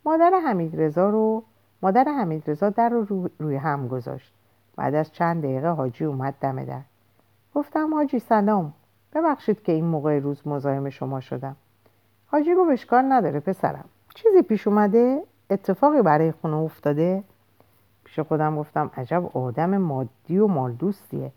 مادر 0.06 0.32
حمید 0.46 0.82
رضا 0.82 1.10
رو 1.10 1.44
مادر 1.82 2.04
حمید 2.04 2.50
رضا 2.50 2.70
در 2.70 2.90
رو 2.90 3.30
روی 3.40 3.56
هم 3.56 3.88
گذاشت. 3.88 4.34
بعد 4.76 4.96
از 4.96 5.12
چند 5.12 5.44
دقیقه 5.44 5.70
حاجی 5.70 6.06
اومد 6.06 6.34
دم 6.42 6.66
در. 6.66 6.82
گفتم 7.56 7.94
حاجی 7.94 8.20
سلام. 8.20 8.74
ببخشید 9.14 9.64
که 9.64 9.72
این 9.72 9.86
موقع 9.86 10.20
روز 10.20 10.48
مزاحم 10.48 10.90
شما 10.90 11.20
شدم. 11.20 11.56
حاجی 12.28 12.56
گفت 12.56 12.72
اشکال 12.72 13.12
نداره 13.12 13.40
پسرم. 13.40 13.86
چیزی 14.16 14.42
پیش 14.42 14.68
اومده 14.68 15.24
اتفاقی 15.50 16.02
برای 16.02 16.32
خونه 16.32 16.58
افتاده. 16.58 17.24
پیش 18.04 18.20
خودم 18.20 18.58
گفتم 18.58 18.92
عجب 18.98 19.38
آدم 19.38 19.78
مادی 19.78 20.38
و 20.38 20.48
مال 20.48 20.72
دوستیه. 20.72 21.32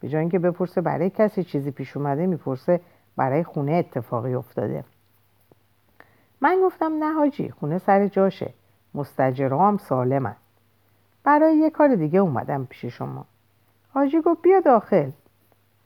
به 0.00 0.08
جای 0.08 0.20
اینکه 0.20 0.38
بپرسه 0.38 0.80
برای 0.80 1.10
کسی 1.10 1.44
چیزی 1.44 1.70
پیش 1.70 1.96
اومده 1.96 2.26
می‌پرسه 2.26 2.80
برای 3.16 3.44
خونه 3.44 3.72
اتفاقی 3.72 4.34
افتاده. 4.34 4.84
من 6.42 6.60
گفتم 6.64 6.92
نه 6.98 7.12
حاجی 7.12 7.50
خونه 7.50 7.78
سر 7.78 8.06
جاشه. 8.06 8.54
مستجرها 8.94 9.68
هم 9.68 9.76
سالمن. 9.76 10.36
برای 11.24 11.56
یه 11.56 11.70
کار 11.70 11.94
دیگه 11.94 12.18
اومدم 12.18 12.64
پیش 12.64 12.84
شما. 12.84 13.24
حاجی 13.94 14.20
گفت 14.20 14.42
بیا 14.42 14.60
داخل. 14.60 15.10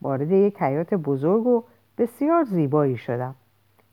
وارد 0.02 0.30
یک 0.30 0.62
حیات 0.62 0.94
بزرگ 0.94 1.46
و 1.46 1.62
بسیار 1.98 2.44
زیبایی 2.44 2.96
شدم. 2.96 3.34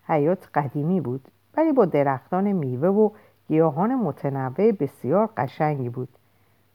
حیات 0.07 0.49
قدیمی 0.53 1.01
بود 1.01 1.27
ولی 1.57 1.71
با 1.71 1.85
درختان 1.85 2.51
میوه 2.51 2.87
و 2.87 3.09
گیاهان 3.47 3.95
متنوع 3.95 4.71
بسیار 4.71 5.29
قشنگی 5.37 5.89
بود. 5.89 6.09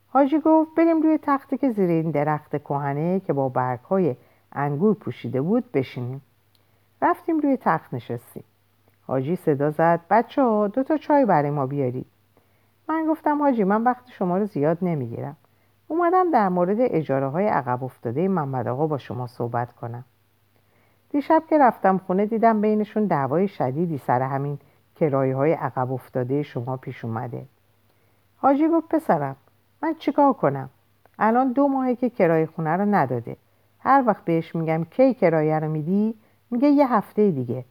حاجی 0.09 0.41
گفت 0.45 0.75
بریم 0.77 1.03
روی 1.03 1.19
تختی 1.23 1.59
که 1.59 1.71
زیر 1.71 1.91
این 1.91 2.11
درخت 2.11 2.57
کهنه 2.57 3.21
که 3.21 3.33
با 3.33 3.49
برگهای 3.49 4.17
انگور 4.53 4.95
پوشیده 4.95 5.41
بود 5.43 5.73
بشینیم. 5.73 6.23
رفتیم 7.03 7.39
روی 7.39 7.57
تخت 7.57 7.95
نشستیم. 7.95 8.45
حاجی 9.09 9.37
صدا 9.37 9.71
زد. 9.71 10.01
بچه 10.11 10.43
ها 10.43 10.69
دو 10.69 10.83
تا 10.83 10.97
چای 10.97 11.25
برای 11.25 11.51
ما 11.51 11.67
بیارید. 11.67 12.07
من 12.89 13.07
گفتم 13.07 13.43
حاجی 13.43 13.65
من 13.65 13.83
وقت 13.83 14.11
شما 14.11 14.39
رو 14.39 14.45
زیاد 14.45 14.79
نمی‌گیرم. 14.83 15.37
اومدم 15.89 16.31
در 16.31 16.49
مورد 16.49 16.77
اجاره 16.81 17.29
های 17.29 17.47
عقب 17.47 17.85
افتاده 17.85 18.29
محمد 18.29 18.69
آقا 18.69 18.87
با 18.87 18.99
شما 18.99 19.27
صحبت 19.27 19.73
کنم. 19.73 20.05
دیشب 21.11 21.43
که 21.49 21.59
رفتم 21.59 21.99
خونه 21.99 22.27
دیدم 22.27 22.61
بینشون 22.61 23.05
دعوای 23.05 23.49
شدیدی 23.49 23.99
سر 23.99 24.23
همین 24.23 24.59
کرایه 24.97 25.37
های 25.37 25.53
عقب 25.53 25.93
افتاده 25.93 26.43
شما 26.43 26.77
پیش 26.77 27.05
اومده. 27.05 27.47
حاجی 28.37 28.69
گفت 28.69 28.89
پسرم 28.89 29.37
من 29.83 29.95
چیکار 29.95 30.33
کنم؟ 30.33 30.71
الان 31.19 31.53
دو 31.53 31.69
ماهه 31.69 31.95
که 31.95 32.11
کرایه 32.11 32.47
خونه 32.47 32.71
رو 32.71 32.85
نداده. 32.85 33.37
هر 33.81 34.05
وقت 34.07 34.25
بهش 34.25 34.55
میگم 34.55 34.85
کی 34.85 35.15
کرایه 35.15 35.59
رو 35.59 35.69
میدی 35.69 36.15
میگه 36.51 36.69
یه 36.69 36.93
هفته 36.93 37.31
دیگه. 37.31 37.65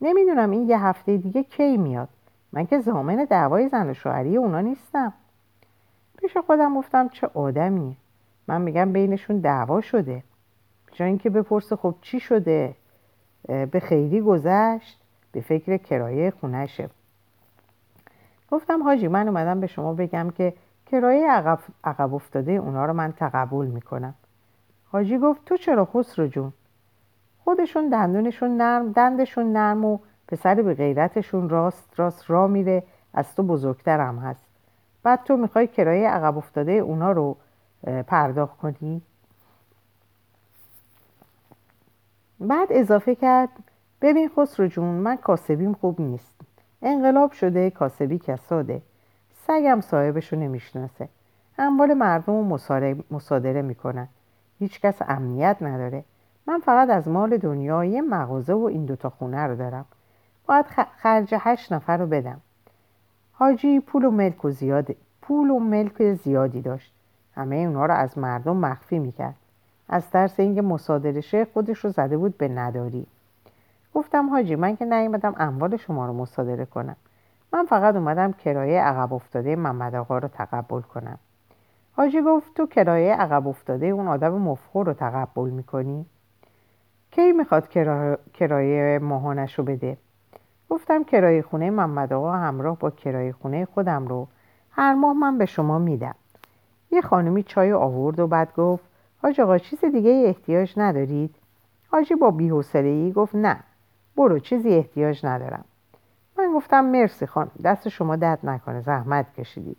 نمی‌دونم 0.00 0.50
این 0.50 0.68
یه 0.68 0.84
هفته 0.84 1.16
دیگه 1.16 1.42
کی 1.42 1.76
میاد. 1.76 2.08
من 2.52 2.66
که 2.66 2.80
زامن 2.80 3.24
دعوای 3.24 3.68
زن 3.68 3.90
و 3.90 3.94
شوهری 3.94 4.36
اونا 4.36 4.60
نیستم. 4.60 5.12
پیش 6.18 6.36
خودم 6.36 6.78
گفتم 6.78 7.08
چه 7.08 7.30
آدمیه 7.34 7.96
من 8.48 8.62
میگم 8.62 8.92
بینشون 8.92 9.38
دعوا 9.38 9.80
شده. 9.80 10.22
جای 10.92 11.08
اینکه 11.08 11.30
بپرسه 11.30 11.76
خب 11.76 11.94
چی 12.00 12.20
شده؟ 12.20 12.74
به 13.48 13.80
خیلی 13.82 14.20
گذشت؟ 14.20 15.00
به 15.32 15.40
فکر 15.40 15.76
کرایه 15.76 16.30
خونهشه 16.30 16.90
گفتم 18.50 18.82
حاجی 18.82 19.08
من 19.08 19.28
اومدم 19.28 19.60
به 19.60 19.66
شما 19.66 19.94
بگم 19.94 20.30
که 20.30 20.54
کرایه 20.86 21.30
عقب, 21.30 21.58
عقب 21.84 22.14
افتاده 22.14 22.52
اونا 22.52 22.84
رو 22.84 22.92
من 22.92 23.12
تقبل 23.12 23.66
می‌کنم. 23.66 24.14
حاجی 24.92 25.18
گفت 25.18 25.44
تو 25.44 25.56
چرا 25.56 25.84
خسرو 25.84 26.26
جون؟ 26.26 26.52
خودشون 27.44 27.88
دندونشون 27.88 28.56
نرم 28.56 28.92
دندشون 28.92 29.52
نرم 29.52 29.84
و 29.84 29.98
پسر 30.28 30.54
به 30.54 30.74
غیرتشون 30.74 31.48
راست 31.48 31.92
راست 31.96 32.30
را 32.30 32.46
میره. 32.46 32.82
از 33.14 33.34
تو 33.34 33.42
بزرگترم 33.42 34.18
هست. 34.18 34.46
بعد 35.02 35.24
تو 35.24 35.36
می‌خوای 35.36 35.66
کرایه 35.66 36.08
عقب 36.08 36.38
افتاده 36.38 36.72
اونا 36.72 37.12
رو 37.12 37.36
پرداخت 38.06 38.56
کنی؟ 38.56 39.02
بعد 42.40 42.68
اضافه 42.70 43.14
کرد 43.14 43.48
ببین 44.02 44.30
خسرو 44.36 44.66
جون 44.66 44.84
من 44.84 45.16
کاسبیم 45.16 45.72
خوب 45.72 46.00
نیست. 46.00 46.34
انقلاب 46.82 47.32
شده 47.32 47.70
کاسبی 47.70 48.18
کساده. 48.18 48.82
سگم 49.46 49.80
صاحبشو 49.80 50.36
نمی‌شناسه. 50.36 51.08
اموال 51.58 51.94
مردم 51.94 52.32
رو 52.32 52.58
مصادره 53.10 53.62
می‌کنن. 53.62 54.08
هیچکس 54.58 55.02
امنیت 55.08 55.56
نداره. 55.60 56.04
من 56.46 56.58
فقط 56.58 56.90
از 56.90 57.08
مال 57.08 57.36
دنیا 57.36 57.84
یه 57.84 58.02
مغازه 58.02 58.52
و 58.52 58.64
این 58.64 58.84
دوتا 58.84 59.10
خونه 59.10 59.46
رو 59.46 59.56
دارم. 59.56 59.84
باید 60.46 60.66
خرج 60.96 61.34
هشت 61.38 61.72
نفر 61.72 61.96
رو 61.96 62.06
بدم. 62.06 62.40
حاجی 63.32 63.80
پول 63.80 64.04
و 64.04 64.10
ملک 64.10 64.44
و 64.44 64.50
زیاده 64.50 64.96
پول 65.22 65.50
و 65.50 65.58
ملک 65.58 66.12
زیادی 66.12 66.60
داشت. 66.60 66.92
همه 67.34 67.56
اونا 67.56 67.86
رو 67.86 67.94
از 67.94 68.18
مردم 68.18 68.56
مخفی 68.56 68.98
می‌کرد. 68.98 69.34
از 69.88 70.10
ترس 70.10 70.40
اینکه 70.40 70.62
مصادره 70.62 71.20
شه 71.20 71.44
خودش 71.44 71.78
رو 71.78 71.90
زده 71.90 72.16
بود 72.16 72.38
به 72.38 72.48
نداری. 72.48 73.06
گفتم 73.94 74.30
حاجی 74.30 74.56
من 74.56 74.76
که 74.76 74.84
نیومدم 74.84 75.34
اموال 75.38 75.76
شما 75.76 76.06
رو 76.06 76.12
مصادره 76.12 76.64
کنم. 76.64 76.96
من 77.52 77.64
فقط 77.64 77.96
اومدم 77.96 78.32
کرایه 78.32 78.82
عقب 78.82 79.12
افتاده 79.12 79.56
محمد 79.56 79.94
آقا 79.94 80.18
رو 80.18 80.28
تقبل 80.28 80.80
کنم. 80.80 81.18
حاجی 81.92 82.22
گفت 82.22 82.54
تو 82.54 82.66
کرایه 82.66 83.14
عقب 83.14 83.48
افتاده 83.48 83.86
اون 83.86 84.08
آدم 84.08 84.32
مفخور 84.32 84.86
رو 84.86 84.92
تقبل 84.92 85.50
می‌کنی؟ 85.50 86.06
کی 87.10 87.32
می‌خواد 87.32 87.68
کرایه 88.34 88.98
ماهانش 88.98 89.58
رو 89.58 89.64
بده؟ 89.64 89.96
گفتم 90.70 91.04
کرایه 91.04 91.42
خونه 91.42 91.70
محمد 91.70 92.12
آقا 92.12 92.32
همراه 92.32 92.78
با 92.78 92.90
کرایه 92.90 93.32
خونه 93.32 93.64
خودم 93.64 94.06
رو. 94.08 94.28
هر 94.70 94.94
ماه 94.94 95.12
من 95.12 95.38
به 95.38 95.46
شما 95.46 95.78
میدم. 95.78 96.14
یه 96.90 97.00
خانمی 97.00 97.42
چای 97.42 97.72
آورد 97.72 98.20
و 98.20 98.26
بعد 98.26 98.54
گفت 98.54 98.84
حاج 99.22 99.40
آقا 99.40 99.58
چیز 99.58 99.84
دیگه 99.84 100.22
احتیاج 100.26 100.74
ندارید؟ 100.76 101.34
حاجی 101.88 102.14
با 102.14 102.30
بیحسلهای 102.30 103.12
گفت 103.12 103.34
نه 103.34 103.56
برو 104.16 104.38
چیزی 104.38 104.68
احتیاج 104.68 105.26
ندارم. 105.26 105.64
من 106.38 106.52
گفتم 106.54 106.84
مرسی 106.84 107.26
خان 107.26 107.50
دست 107.64 107.88
شما 107.88 108.16
درد 108.16 108.38
نکنه 108.42 108.80
زحمت 108.80 109.34
کشیدید 109.34 109.76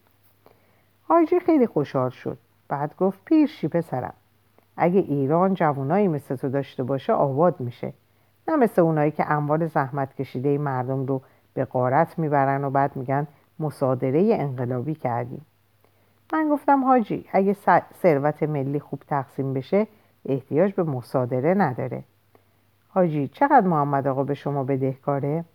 حاجی 1.08 1.40
خیلی 1.40 1.68
خوشحال 1.68 2.10
شد. 2.10 2.38
بعد 2.68 2.96
گفت 2.98 3.26
پیرشی 3.26 3.68
پسرم. 3.68 4.14
اگه 4.82 5.00
ایران 5.00 5.54
جوانایی 5.54 6.08
مثل 6.08 6.36
تو 6.36 6.50
داشته 6.50 6.84
باشه 6.84 7.14
آباد 7.14 7.60
میشه. 7.60 7.94
نه 8.48 8.56
مثل 8.56 8.82
اونایی 8.82 9.12
که 9.12 9.32
اموال 9.32 9.68
زحمت 9.68 10.16
کشیده 10.16 10.58
مردم 10.58 11.06
رو 11.06 11.22
به 11.54 11.66
قارت 11.66 12.20
می‌برن 12.20 12.64
و 12.64 12.70
بعد 12.70 12.96
میگن 12.96 13.28
مصادره 13.60 14.36
انقلابی 14.40 14.96
کردیم 14.96 15.46
من 16.34 16.50
گفتم 16.50 16.86
حاجی 16.86 17.26
اگه 17.32 17.56
ثروت 18.02 18.44
ملی 18.44 18.80
خوب 18.80 19.00
تقسیم 19.08 19.54
بشه 19.54 19.88
احتیاج 20.26 20.74
به 20.74 20.84
مصادره 20.84 21.54
نداره. 21.54 22.04
حاجی 22.90 23.28
چقدر 23.28 23.68
محمد 23.68 24.08
آقا 24.08 24.24
به 24.24 24.34
شما 24.34 24.64
بدهکاره؟ 24.64 25.46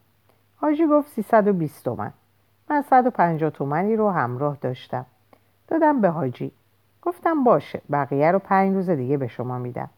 حاجی 0.57 0.87
گفت 0.87 1.09
320 1.09 1.85
تومن. 1.85 2.13
من 2.71 2.83
150 2.83 3.51
تومنی 3.51 3.97
رو 3.97 4.11
همراه 4.11 4.59
داشتم. 4.61 5.07
دادم 5.69 6.01
به 6.01 6.09
حاجی. 6.09 6.53
گفتم 7.07 7.45
باشه 7.45 7.83
بقیه 7.93 8.33
رو 8.33 8.39
پنج 8.39 8.75
روز 8.75 8.91
دیگه 8.91 9.17
به 9.17 9.27
شما 9.27 9.59
میدم. 9.59 9.91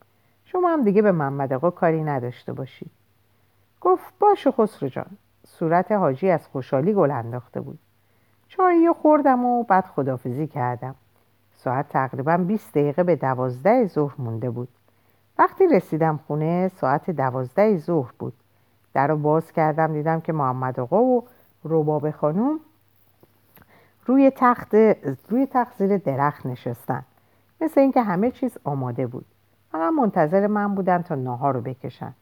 شما 0.44 0.68
هم 0.68 0.85
دیگه 0.85 1.03
به 1.03 1.12
محمد 1.12 1.53
آقا 1.53 1.71
کاری 1.71 2.05
نداشته 2.05 2.53
باشید. 2.53 2.90
گفت 3.81 4.14
باشه 4.21 4.51
خسرو 4.51 4.88
جان. 4.88 5.07
صورت 5.47 5.92
حاجی 5.92 6.31
از 6.31 6.47
خوشحالی 6.47 6.92
گل 6.92 7.11
انداخته 7.11 7.61
بود. 7.61 7.79
چایی 8.49 8.92
خوردم 8.92 9.44
و 9.44 9.62
بعد 9.62 9.85
خدافزی 9.85 10.47
کردم. 10.47 10.94
ساعت 11.53 11.88
تقریبا 11.88 12.37
20 12.37 12.71
دقیقه 12.71 13.03
به 13.03 13.16
دوازده 13.16 13.87
ظهر 13.87 14.14
مونده 14.18 14.51
بود. 14.51 14.68
وقتی 15.38 15.66
رسیدم 15.66 16.21
خونه 16.27 16.68
ساعت 16.68 17.11
دوازده 17.11 17.77
ظهر 17.77 18.12
بود. 18.18 18.33
در 18.94 19.07
رو 19.07 19.16
باز 19.16 19.53
کردم 19.53 19.92
دیدم 19.92 20.21
که 20.21 20.33
محمد 20.33 20.81
آقا 20.81 21.03
و 21.03 21.25
روباب 21.62 22.11
خانوم 22.11 22.61
روی 24.09 24.33
تخت 24.37 24.75
روی 25.29 25.47
تخت 25.47 25.79
زیر 25.79 25.97
درخت 25.97 26.47
نشستن. 26.47 27.05
مثل 27.61 27.81
اینکه 27.81 28.03
همه 28.03 28.31
چیز 28.31 28.59
آماده 28.64 29.07
بود. 29.07 29.27
فقط 29.73 29.92
منتظر 29.92 30.47
من 30.47 30.75
بودن 30.75 31.03
تا 31.03 31.14
ناهار 31.14 31.55
رو 31.55 31.61
بکشن. 31.61 32.14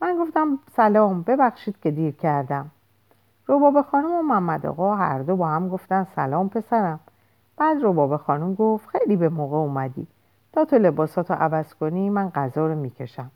من 0.00 0.18
گفتم 0.20 0.58
سلام 0.76 1.22
ببخشید 1.22 1.80
که 1.80 1.90
دیر 1.90 2.14
کردم. 2.14 2.70
روباب 3.46 3.82
خانم 3.82 4.12
و 4.12 4.22
محمد 4.22 4.66
آقا 4.66 4.94
هر 4.94 5.18
دو 5.18 5.36
با 5.36 5.48
هم 5.48 5.68
گفتن 5.68 6.06
سلام 6.16 6.48
پسرم. 6.48 7.00
بعد 7.56 7.82
روباب 7.82 8.16
خانم 8.16 8.54
گفت 8.54 8.88
خیلی 8.88 9.16
به 9.16 9.28
موقع 9.28 9.56
اومدی. 9.56 10.06
تا 10.52 10.64
تو 10.64 10.76
لباساتو 10.76 11.34
عوض 11.34 11.74
کنی 11.74 12.10
من 12.10 12.28
غذا 12.30 12.66
رو 12.66 12.74
می‌کشم. 12.74 13.30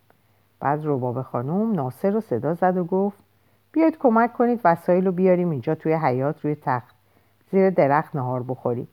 بعد 0.61 0.85
روباب 0.85 1.23
خانم 1.23 1.73
ناصر 1.73 2.11
رو 2.11 2.21
صدا 2.21 2.55
زد 2.55 2.77
و 2.77 2.85
گفت 2.85 3.19
بیاید 3.73 3.99
کمک 3.99 4.33
کنید 4.33 4.61
وسایل 4.65 5.07
رو 5.07 5.13
بیاریم 5.13 5.51
اینجا 5.51 5.75
توی 5.75 5.93
حیات 5.93 6.45
روی 6.45 6.55
تخت. 6.55 6.98
زیر 7.51 7.71
درخت 7.71 8.17
نهار 8.17 8.43
بخوری. 8.43 8.89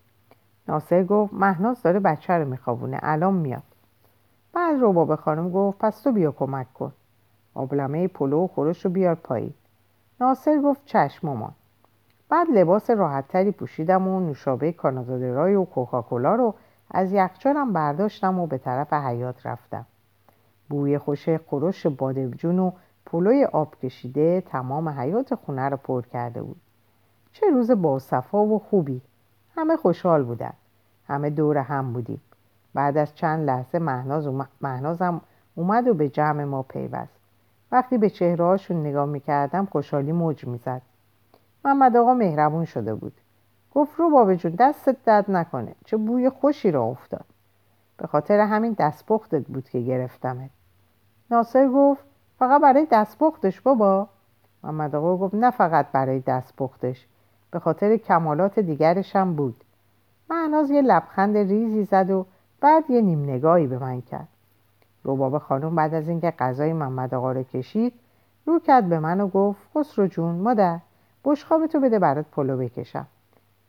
ناصر 0.68 1.04
گفت 1.04 1.34
مهناز 1.34 1.82
داره 1.82 2.00
بچه 2.00 2.34
رو 2.34 2.50
میخوابونه 2.50 3.00
الان 3.02 3.34
میاد. 3.34 3.64
بعد 4.54 4.80
روباب 4.80 5.16
خانم 5.16 5.52
گفت 5.52 5.78
پس 5.78 6.02
تو 6.02 6.12
بیا 6.12 6.32
کمک 6.32 6.74
کن. 6.74 6.92
آبلمه 7.54 8.08
پلو 8.08 8.44
و 8.44 8.48
خورش 8.48 8.86
رو 8.86 8.92
بیار 8.92 9.16
پایین. 9.16 9.54
ناصر 10.22 10.62
گفت 10.62 10.86
چشم 10.86 11.28
مامان. 11.28 11.52
بعد 12.30 12.48
لباس 12.50 12.90
راحتتری 12.90 13.52
پوشیدم 13.52 14.08
و 14.08 14.20
نوشابه 14.20 14.72
کانازاده 14.72 15.34
رای 15.34 15.56
و 15.56 15.66
کوکاکولا 15.66 16.36
رو 16.36 16.54
از 16.92 17.12
یخچالم 17.12 17.74
برداشتم 17.74 18.40
و 18.40 18.48
به 18.48 18.58
طرف 18.58 18.94
حیات 18.94 19.46
رفتم. 19.46 19.86
بوی 20.70 20.98
خوش 20.98 21.30
خورش 21.30 21.88
بادمجون 21.88 22.60
و 22.60 22.72
پلوی 23.06 23.46
آب 23.46 23.76
کشیده 23.76 24.42
تمام 24.42 24.90
حیات 24.90 25.36
خونه 25.36 25.70
رو 25.70 25.78
پر 25.78 26.02
کرده 26.02 26.42
بود. 26.42 26.62
چه 27.36 27.50
روز 27.50 27.72
باصفا 27.72 28.46
و 28.46 28.60
خوبی. 28.60 29.02
همه 29.56 29.78
خوشحال 29.78 30.24
بودن. 30.24 30.54
همه 31.08 31.30
دور 31.30 31.58
هم 31.58 31.94
بودیم. 31.94 32.22
بعد 32.74 32.98
از 32.98 33.16
چند 33.16 33.46
لحظه 33.46 33.80
مهناز 33.80 34.28
مهنازم 34.62 35.22
اومد 35.56 35.88
و 35.88 35.94
به 35.94 36.10
جمع 36.10 36.44
ما 36.44 36.64
پیوست. 36.64 37.20
وقتی 37.72 37.98
به 37.98 38.10
چهرهاشون 38.10 38.78
نگاه 38.78 39.06
می‌کردم 39.06 39.66
خوشحالی 39.66 40.12
موج 40.12 40.46
می‌زد. 40.48 40.82
محمد 41.66 41.98
آقا 41.98 42.14
مهربون 42.14 42.66
شده 42.66 42.96
بود. 42.96 43.14
گفت 43.74 44.00
رو 44.00 44.10
بابا 44.10 44.36
جون 44.36 44.56
دستت 44.60 44.98
درد 45.06 45.32
نکنه. 45.32 45.76
چه 45.86 45.98
بوی 45.98 46.30
خوشی 46.30 46.72
را 46.72 46.84
افتاد. 46.84 47.26
به 47.98 48.08
خاطر 48.08 48.40
همین 48.40 48.76
دستپختت 48.80 49.48
بود 49.48 49.70
که 49.70 49.80
گرفتمت. 49.80 50.50
ناصر 51.32 51.68
گفت 51.68 52.04
فقط 52.40 52.62
برای 52.62 52.88
دستپختش 52.92 53.62
بابا. 53.62 54.08
محمد 54.64 54.96
آقا 54.96 55.18
گفت 55.18 55.36
نه 55.36 55.52
فقط 55.52 55.86
برای 55.92 56.20
دستپختش. 56.20 57.08
به 57.52 57.60
خاطر 57.60 57.98
کمالات 57.98 58.60
دیگرش 58.60 59.16
هم 59.16 59.36
بود. 59.36 59.64
معناز 60.30 60.72
یه 60.72 60.82
لبخند 60.82 61.38
ریزی 61.38 61.84
زد 61.84 62.10
و 62.10 62.26
بعد 62.62 62.90
یه 62.90 63.02
نیم 63.02 63.24
نگاهی 63.24 63.68
به 63.68 63.78
من 63.78 64.02
کرد. 64.02 64.28
روباب 65.04 65.38
خانم 65.38 65.76
بعد 65.76 65.94
از 65.94 66.10
اینکه 66.10 66.34
غذای 66.40 66.74
محمد 66.74 67.14
آقا 67.14 67.32
رو 67.32 67.44
کشید 67.44 67.94
رو 68.46 68.60
کرد 68.60 68.90
به 68.90 69.00
من 69.00 69.22
و 69.22 69.28
گفت 69.28 69.60
خسرو 69.76 70.08
جون 70.08 70.36
مادر 70.36 70.80
بشخاب 71.26 71.68
تو 71.68 71.80
بده 71.80 72.00
برات 72.00 72.26
پلو 72.32 72.58
بکشم. 72.58 73.08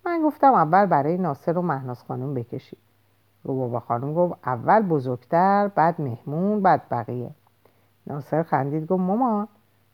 من 0.07 0.23
گفتم 0.23 0.55
اول 0.55 0.87
برای 0.87 1.19
ناصر 1.19 1.59
و 1.59 1.63
مهناز 1.63 2.03
خانم 2.03 2.35
بکشید 2.35 2.79
روباب 3.45 3.79
خانم 3.79 4.15
گفت 4.15 4.35
اول 4.47 4.83
بزرگتر 4.83 5.69
بعد 5.69 6.01
مهمون 6.01 6.63
بعد 6.63 6.83
بقیه. 6.91 7.31
ناصر 8.07 8.43
خندید 8.43 8.87
گفت 8.87 9.01
مامان 9.01 9.49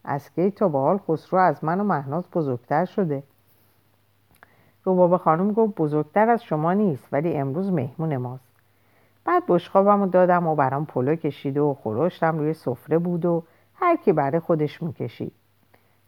از 0.04 0.30
کی 0.30 0.50
تا 0.50 0.68
به 0.68 0.78
حال 0.78 0.98
خسرو 0.98 1.38
از 1.38 1.64
من 1.64 1.80
و 1.80 1.84
مهناز 1.84 2.24
بزرگتر 2.32 2.84
شده؟ 2.84 3.22
روباب 4.84 5.16
خانم 5.16 5.52
گفت 5.52 5.74
بزرگتر 5.74 6.30
از 6.30 6.44
شما 6.44 6.72
نیست 6.72 7.08
ولی 7.12 7.34
امروز 7.34 7.72
مهمون 7.72 8.16
ماست. 8.16 8.52
بعد 9.24 9.42
بشخابم 9.48 10.00
رو 10.00 10.06
دادم 10.06 10.46
و 10.46 10.54
برام 10.54 10.86
پلو 10.86 11.16
کشید 11.16 11.58
و 11.58 11.74
خورشتم 11.74 12.38
روی 12.38 12.52
سفره 12.52 12.98
بود 12.98 13.26
و 13.26 13.42
هر 13.74 13.96
کی 13.96 14.12
برای 14.12 14.40
خودش 14.40 14.82
می‌کشید. 14.82 15.32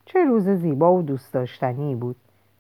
چه 0.05 0.25
روز 0.25 0.49
زیبا 0.49 0.95
و 0.95 1.03
دوست 1.03 1.35
داشتنی 1.35 1.95
بود. 1.95 2.17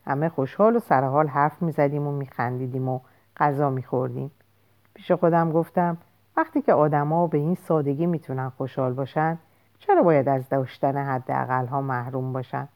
همه 0.07 0.29
خوشحال 0.29 0.77
و 0.77 0.79
سرحال 0.79 1.27
حرف 1.27 1.62
می‌زدیم 1.62 2.07
و 2.07 2.12
میخندیدیم 2.12 2.88
و 2.88 3.00
غذا 3.37 3.70
میخوردیم. 3.70 4.31
پیش 4.94 5.12
خودم 5.12 5.53
گفتم 5.53 5.96
وقتی 6.37 6.62
که 6.62 6.72
آدما 6.72 7.27
به 7.27 7.38
این 7.38 7.55
سادگی 7.55 8.07
می‌تونن 8.07 8.48
خوشحال 8.48 8.92
باشن 8.92 9.38
چرا 9.79 10.03
باید 10.03 10.29
از 10.29 10.48
داشتن 10.48 10.96
حداقل 10.96 11.66
ها 11.66 11.81
محروم 11.81 12.33
باشن؟ 12.33 12.68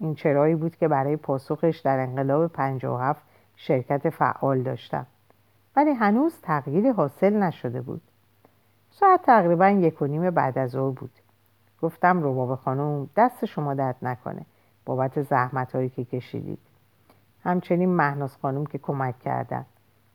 این 0.00 0.14
چرایی 0.14 0.54
بود 0.54 0.76
که 0.76 0.88
برای 0.88 1.16
پاسخش 1.16 1.78
در 1.78 1.98
انقلاب 1.98 2.46
57 2.46 3.22
شرکت 3.56 4.10
فعال 4.10 4.62
داشتم. 4.62 5.06
ولی 5.76 5.90
هنوز 5.90 6.40
تغییری 6.42 6.88
حاصل 6.88 7.34
نشده 7.34 7.80
بود. 7.80 8.00
ساعت 8.90 9.22
تقریبا 9.22 9.68
یک 9.68 10.02
و 10.02 10.06
نیم 10.06 10.30
بعد 10.30 10.58
از 10.58 10.70
ظهر 10.70 10.90
بود. 10.90 11.10
گفتم 11.82 12.22
روباب 12.22 12.54
خانم 12.54 13.08
دست 13.16 13.44
شما 13.44 13.74
درد 13.74 13.96
نکنه. 14.02 14.46
بابت 14.84 15.22
زحمت 15.22 15.74
هایی 15.74 15.88
که 15.88 16.04
کشیدید. 16.04 16.58
همچنین 17.44 17.96
مهناز 17.96 18.36
خانم 18.36 18.66
که 18.66 18.78
کمک 18.78 19.18
کردن. 19.18 19.66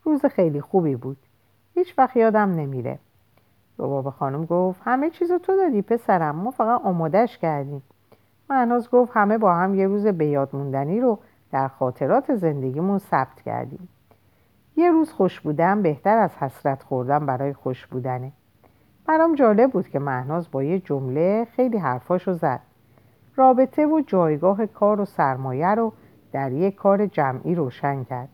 روز 0.04 0.26
خیلی 0.26 0.62
خوبی 0.62 0.96
بود. 0.96 1.18
هیچ 1.74 2.00
وقت 2.00 2.16
یادم 2.16 2.52
نمیره. 2.52 3.00
روباب 3.78 4.10
خانم 4.10 4.46
گفت 4.46 4.82
همه 4.84 5.10
چیزو 5.10 5.38
تو 5.38 5.56
دادی 5.58 5.82
پسرم. 5.82 6.36
ما 6.36 6.52
فقط 6.52 6.82
آمادش 6.82 7.38
کردیم. 7.38 7.84
مهناز 8.54 8.90
گفت 8.90 9.12
همه 9.16 9.38
با 9.38 9.54
هم 9.54 9.76
یه 9.76 9.88
روز 9.88 10.08
به 10.08 10.48
موندنی 10.54 11.00
رو 11.00 11.20
در 11.52 11.68
خاطرات 11.68 12.36
زندگیمون 12.36 12.98
ثبت 12.98 13.42
کردیم. 13.42 13.90
یه 14.76 14.92
روز 14.92 15.12
خوش 15.12 15.42
بودن 15.42 15.82
بهتر 15.82 16.18
از 16.18 16.38
حسرت 16.38 16.84
خوردن 16.84 17.26
برای 17.26 17.54
خوش 17.54 17.88
بودنه. 17.88 18.32
برام 19.06 19.36
جالب 19.36 19.72
بود 19.72 19.88
که 19.88 20.00
مهناز 20.00 20.52
با 20.52 20.64
یه 20.64 20.80
جمله 20.80 21.48
خیلی 21.56 21.78
حرفاشو 21.78 22.34
زد. 22.34 22.60
رابطه 23.36 23.86
و 23.86 24.02
جایگاه 24.08 24.66
کار 24.66 25.02
و 25.02 25.06
سرمایه 25.06 25.76
رو 25.76 25.94
در 26.32 26.52
یک 26.52 26.76
کار 26.76 27.06
جمعی 27.06 27.56
روشن 27.56 28.04
کرد. 28.04 28.30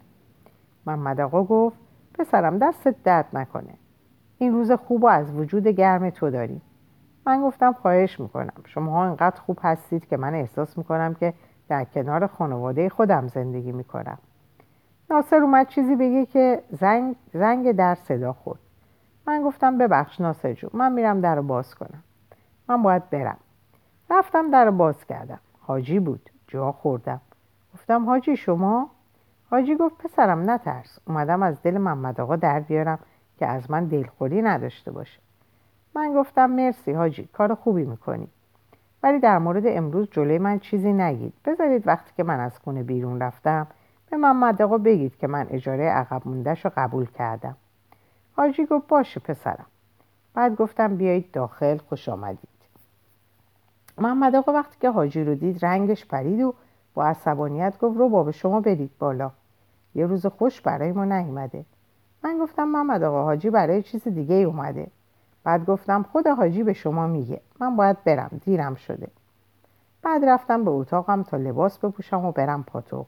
محمد 0.86 1.21
آقا 1.21 1.43
گفت 1.43 1.77
پسرم 2.13 2.58
دستت 2.58 2.95
درد 3.03 3.25
نکنه. 3.34 3.73
این 4.38 4.53
روز 4.53 4.71
خوب 4.71 5.03
و 5.03 5.08
از 5.08 5.32
وجود 5.32 5.67
گرم 5.67 6.10
تو 6.10 6.29
داریم 6.29 6.62
من 7.30 7.42
گفتم 7.42 7.74
خواهش 7.74 8.20
می‌کنم. 8.20 8.54
شما 8.65 9.06
انقدر 9.06 9.42
خوب 9.42 9.60
هستید 9.62 10.08
که 10.08 10.18
من 10.18 10.34
احساس 10.34 10.78
می‌کنم 10.78 11.13
که 11.13 11.34
در 11.68 11.84
کنار 11.84 12.28
خانواده 12.28 12.89
خودم 12.89 13.28
زندگی 13.28 13.72
می‌کنم. 13.72 14.18
ناصر 15.10 15.36
اومد 15.36 15.68
چیزی 15.68 15.96
بگه 15.96 16.26
که 16.26 16.63
زنگ, 16.70 17.15
زنگ 17.34 17.72
در 17.72 17.96
صدا 17.96 18.34
خورد. 18.34 18.60
من 19.28 19.42
گفتم 19.44 19.78
ببخش 19.78 20.22
ناصر 20.22 20.54
جون 20.54 20.70
من 20.74 20.92
میرم 20.92 21.22
در 21.22 21.36
رو 21.36 21.44
باز 21.44 21.76
کنم. 21.76 22.04
من 22.68 22.82
باید 22.82 23.10
برم. 23.10 23.38
رفتم 24.10 24.52
در 24.52 24.65
رو 24.65 24.72
باز 24.72 25.06
کردم. 25.06 25.39
حاجی 25.60 26.00
بود. 26.00 26.30
جا 26.48 26.72
خوردم. 26.72 27.22
گفتم 27.74 28.06
حاجی 28.06 28.38
شما؟ 28.38 28.89
حاجی 29.50 29.76
گفت 29.76 29.98
پسرم 29.98 30.50
نترس. 30.50 31.00
اومدم 31.08 31.44
از 31.44 31.62
دل 31.62 31.78
محمد 31.78 32.22
آقا 32.22 32.36
در 32.36 32.60
بیارم 32.60 33.00
که 33.38 33.48
از 33.48 33.72
من 33.72 33.86
دلخوری 33.86 34.42
نداشته 34.42 34.92
باشه. 34.92 35.20
من 35.95 36.13
گفتم 36.13 36.49
مرسی 36.49 36.91
حاجی 36.91 37.30
کار 37.34 37.56
خوبی 37.56 37.86
می‌کنی. 37.86 38.28
ولی 39.04 39.19
در 39.19 39.38
مورد 39.38 39.63
امروز 39.65 40.08
جلوی 40.12 40.38
من 40.38 40.60
چیزی 40.60 40.93
نگید. 40.93 41.34
بذارید 41.45 41.88
وقتی 41.88 42.12
که 42.17 42.23
من 42.23 42.39
از 42.39 42.60
خونه 42.60 42.84
بیرون 42.84 43.21
رفتم 43.21 43.67
به 44.10 44.17
محمد 44.17 44.62
آقا 44.62 44.78
بگید 44.78 45.17
که 45.17 45.28
من 45.28 45.47
اجاره 45.49 45.89
عقب 45.89 46.21
موندهش 46.25 46.65
رو 46.65 46.71
قبول 46.78 47.06
کردم. 47.06 47.56
حاجی 48.36 48.65
گفت 48.65 48.88
باشه 48.88 49.19
پسرم. 49.19 49.65
بعد 50.34 50.56
گفتم 50.56 50.95
بیایید 50.95 51.32
داخل 51.32 51.78
خوش 51.78 52.10
آمدید. 52.10 52.49
محمد 53.97 54.36
آقا 54.36 54.54
وقتی 54.54 54.78
که 54.82 54.89
حاجی 54.89 55.23
رو 55.23 55.36
دید 55.36 55.65
رنگش 55.65 56.06
پرید 56.06 56.41
و 56.41 56.54
با 56.93 57.06
عصبانیت 57.06 57.80
گفت 57.80 57.97
رو 57.97 58.10
بابا 58.10 58.32
شما 58.32 58.62
برید 58.62 58.91
بالا. 58.99 59.32
یه 59.95 60.06
روز 60.06 60.25
خوش 60.25 60.62
برای 60.62 60.91
ما 60.91 61.06
نیومده. 61.06 61.65
من 62.23 62.38
گفتم 62.38 62.63
محمد 62.67 63.04
آقا 63.04 63.23
حاجی 63.23 63.49
برای 63.49 63.84
چیز 63.84 64.08
دیگه 64.08 64.36
ای 64.36 64.43
اومده. 64.43 64.88
بعد 65.43 65.65
گفتم 65.65 66.04
خود 66.04 66.28
حاجی 66.28 66.63
به 66.63 66.73
شما 66.73 67.08
میگه. 67.08 67.41
من 67.60 67.75
باید 67.75 68.04
برم 68.04 68.41
دیرم 68.45 68.75
شده. 68.75 69.08
بعد 70.02 70.25
رفتم 70.25 70.63
به 70.63 70.71
اتاقم 70.71 71.23
تا 71.23 71.38
لباس 71.38 71.80
بپوشم 71.80 72.25
و 72.25 72.32
برم 72.32 72.63
پاتو 72.63 73.06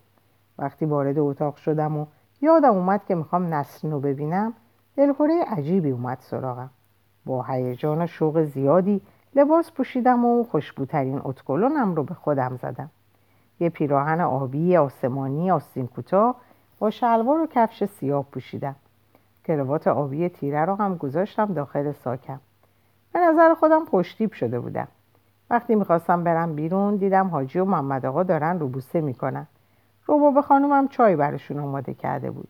وقتی 0.57 0.85
وارد 0.85 1.19
اتاق 1.19 1.55
شدم 1.55 1.97
و 1.97 2.05
یادم 2.41 2.73
اومد 2.73 3.05
که 3.05 3.15
می‌خوام 3.15 3.53
نسرین 3.53 3.93
رو 3.93 3.99
ببینم 3.99 4.53
دلخوره 4.95 5.43
عجیبی 5.47 5.91
اومد 5.91 6.17
سراغم. 6.21 6.69
با 7.25 7.43
هیجان 7.43 8.01
و 8.01 8.07
شوق 8.07 8.43
زیادی 8.43 9.01
لباس 9.35 9.71
پوشیدم 9.71 10.25
و 10.25 10.43
خوشبوترین 10.43 11.21
اتکلونم 11.23 11.95
رو 11.95 12.03
به 12.03 12.13
خودم 12.13 12.57
زدم. 12.61 12.89
یه 13.59 13.69
پیراهن 13.69 14.21
آبی 14.21 14.77
آسمانی 14.77 15.51
آستین 15.51 15.87
کوتاه 15.87 16.35
با 16.79 16.89
شلوار 16.89 17.39
و 17.41 17.47
کفش 17.47 17.85
سیاه 17.85 18.23
پوشیدم. 18.23 18.75
کروات 19.43 19.87
آبی 19.87 20.29
تیره 20.29 20.65
رو 20.65 20.75
هم 20.75 20.95
گذاشتم 20.95 21.53
داخل 21.53 21.91
ساکم. 21.91 22.39
به 23.13 23.19
نظر 23.19 23.53
خودم 23.53 23.85
پشتیب 23.85 24.33
شده 24.33 24.59
بودم. 24.59 24.87
وقتی 25.49 25.75
می‌خواستم 25.75 26.23
برم 26.23 26.55
بیرون 26.55 26.95
دیدم 26.95 27.27
حاجی 27.27 27.59
و 27.59 27.65
محمد 27.65 28.05
آقا 28.05 28.23
دارن 28.23 28.59
روبوسه 28.59 29.01
می‌کنن. 29.01 29.47
روباب 30.05 30.41
خانومم 30.41 30.87
چای 30.87 31.15
براشون 31.15 31.59
آماده 31.59 31.93
کرده 31.93 32.31
بود. 32.31 32.47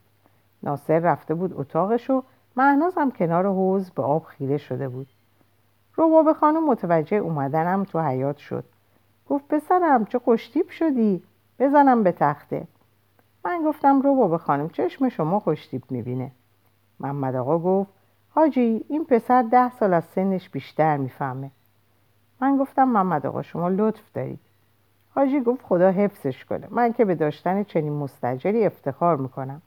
ناصر 0.64 1.00
رفته 1.00 1.34
بود 1.34 1.54
اتاقش 1.56 2.10
و 2.10 2.24
مهنازم 2.56 3.10
کنار 3.10 3.48
حوز 3.48 3.92
به 3.92 4.04
آب 4.04 4.24
خیره 4.24 4.58
شده 4.58 4.90
بود. 4.90 5.08
روباب 5.96 6.34
خانم 6.34 6.66
متوجه 6.66 7.18
اومدنم 7.18 7.84
تو 7.84 8.00
حیات 8.00 8.38
شد. 8.38 8.64
گفت 9.30 9.48
پسرم 9.48 10.06
چه 10.06 10.20
خوشتیب 10.20 10.70
شدی؟ 10.70 11.24
بزنم 11.60 12.04
به 12.04 12.12
تخته. 12.12 12.68
من 13.46 13.64
گفتم 13.66 14.02
روباب 14.02 14.38
خانم 14.38 14.70
چشم 14.70 15.10
شما 15.10 15.40
خوشتیب 15.40 15.84
می‌بینه. 15.90 16.32
محمد 17.02 17.36
آقا 17.36 17.60
گفت 17.60 17.90
حاجی 18.30 18.86
این 18.90 19.06
پسر 19.06 19.42
ده 19.42 19.72
سال 19.72 19.94
از 19.94 20.04
سنش 20.04 20.50
بیشتر 20.50 20.98
می‌فهمه. 20.98 21.52
من 22.42 22.58
گفتم 22.58 22.84
محمد 22.84 23.26
آقا 23.26 23.42
شما 23.42 23.70
لطف 23.70 24.14
دارید. 24.14 24.40
حاجی 25.16 25.42
گفت 25.42 25.66
خدا 25.66 25.92
حفظش 25.92 26.46
کنه. 26.46 26.68
من 26.70 26.94
که 26.94 27.06
به 27.06 27.16
داشتن 27.16 27.64
چنین 27.64 27.94
مستجری 27.94 28.66
افتخار 28.66 29.18
می‌کنم. 29.18 29.62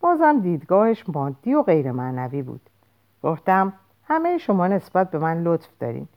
بازم 0.00 0.40
دیدگاهش 0.40 1.04
مادی 1.08 1.54
و 1.54 1.62
غیر 1.62 1.92
معنوی 1.92 2.42
بود. 2.42 2.60
گفتم 3.22 3.72
همه 4.04 4.38
شما 4.38 4.68
نسبت 4.68 5.10
به 5.10 5.18
من 5.18 5.42
لطف 5.42 5.68
دارین. 5.80 6.08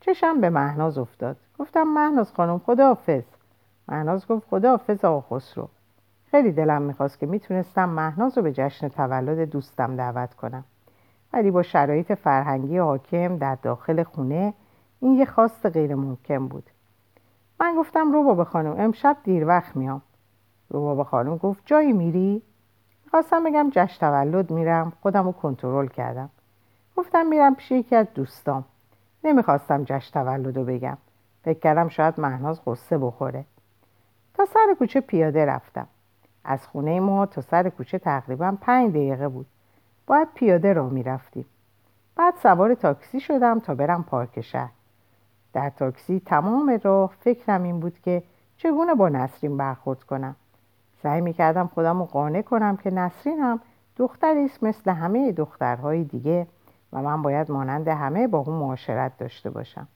چشم 0.00 0.40
به 0.40 0.50
مهناز 0.50 0.98
افتاد. 0.98 1.36
گفتم 1.58 1.82
مهناز 1.82 2.32
خانم 2.32 2.58
خدا 2.58 2.86
حافظ 2.86 3.22
مهناز 3.88 4.26
گفت 4.26 4.48
خدا 4.50 4.70
حافظ 4.70 5.04
آقا 5.04 5.36
خسرو. 5.36 5.68
خیلی 6.32 6.52
دلم 6.52 6.82
می‌خواست 6.82 7.18
که 7.18 7.26
می‌تونستم 7.26 7.88
مهناز 7.88 8.38
رو 8.38 8.44
به 8.44 8.52
جشن 8.52 8.88
تولد 8.88 9.50
دوستم 9.50 9.96
دعوت 9.96 10.34
کنم. 10.34 10.64
ولی 11.32 11.50
با 11.50 11.62
شرایط 11.62 12.12
فرهنگی 12.12 12.78
حاکم 12.78 13.36
در 13.36 13.54
داخل 13.54 14.02
خونه 14.02 14.54
این 15.00 15.14
یه 15.14 15.24
خواست 15.24 15.66
غیر 15.66 15.94
ممکن 15.94 16.48
بود. 16.48 16.70
من 17.60 17.74
گفتم 17.78 18.12
رو 18.12 18.44
خانم 18.44 18.74
امشب 18.78 19.16
دیر 19.24 19.46
وقت 19.46 19.76
میام. 19.76 20.02
رو 20.68 21.04
خانم 21.04 21.36
گفت 21.36 21.62
جایی 21.66 21.92
میری؟ 21.92 22.42
خواستم 23.10 23.44
بگم 23.44 23.70
جشن 23.72 24.00
تولد 24.00 24.50
میرم 24.50 24.92
خودم 25.00 25.24
رو 25.24 25.32
کنترل 25.32 25.86
کردم. 25.86 26.30
گفتم 26.96 27.26
میرم 27.26 27.54
پیش 27.54 27.70
یکی 27.70 27.96
از 27.96 28.06
دوستام. 28.14 28.64
نمی‌خواستم 29.24 29.84
جشن 29.84 30.12
تولد 30.12 30.56
رو 30.56 30.64
بگم. 30.64 30.98
فکر 31.44 31.58
کردم 31.58 31.88
شاید 31.88 32.20
مهناز 32.20 32.60
قصه 32.66 32.98
بخوره. 32.98 33.44
تا 34.34 34.44
سر 34.44 34.74
کوچه 34.78 35.00
پیاده 35.00 35.46
رفتم. 35.46 35.86
از 36.44 36.66
خونه 36.66 37.00
ما 37.00 37.26
تا 37.26 37.40
سر 37.40 37.68
کوچه 37.68 37.98
تقریبا 37.98 38.56
پنج 38.60 38.90
دقیقه 38.90 39.28
بود. 39.28 39.46
باید 40.06 40.28
پیاده 40.34 40.72
را 40.72 40.88
می‌رفتیم 40.88 41.44
بعد 42.16 42.34
سوار 42.42 42.74
تاکسی 42.74 43.20
شدم 43.20 43.60
تا 43.60 43.74
برم 43.74 44.02
پارک 44.02 44.40
شهر. 44.40 44.70
در 45.52 45.70
تاکسی 45.70 46.22
تمام 46.26 46.80
راه 46.82 47.12
فکرم 47.20 47.62
این 47.62 47.80
بود 47.80 47.98
که 47.98 48.22
چگونه 48.56 48.94
با 48.94 49.08
نسرین 49.08 49.56
برخورد 49.56 50.02
کنم. 50.02 50.36
سعی 51.02 51.20
می‌کردم 51.20 51.66
خودم 51.74 51.98
رو 51.98 52.04
قانع 52.04 52.42
کنم 52.42 52.76
که 52.76 52.90
نسرین 52.90 53.38
هم 53.38 53.60
دختری 53.96 54.44
است 54.44 54.62
مثل 54.62 54.90
همه 54.90 55.32
دخترهای 55.32 56.04
دیگه 56.04 56.46
و 56.92 57.02
من 57.02 57.22
باید 57.22 57.50
مانند 57.50 57.88
همه 57.88 58.28
با 58.28 58.38
اون 58.38 58.56
معاشرت 58.56 59.18
داشته 59.18 59.50
باشم. 59.50 59.88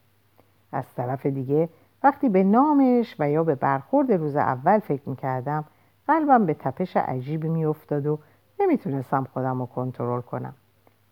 از 0.73 0.85
طرف 0.95 1.27
دیگه 1.27 1.69
وقتی 2.03 2.29
به 2.29 2.45
نامش 2.45 3.17
و 3.19 3.31
یا 3.31 3.45
به 3.45 3.55
برخورد 3.55 4.13
روز 4.13 4.37
اول 4.37 4.79
فکر 4.79 5.09
می‌کردم 5.09 5.65
قلبم 6.07 6.47
به 6.47 6.55
تپش 6.55 6.97
عجیبی 6.97 7.49
میافتاد 7.49 8.07
و 8.07 8.19
نمی‌تونستم 8.61 9.25
خودم 9.25 9.59
رو 9.61 9.67
کنترل 9.67 10.21
کنم. 10.21 10.55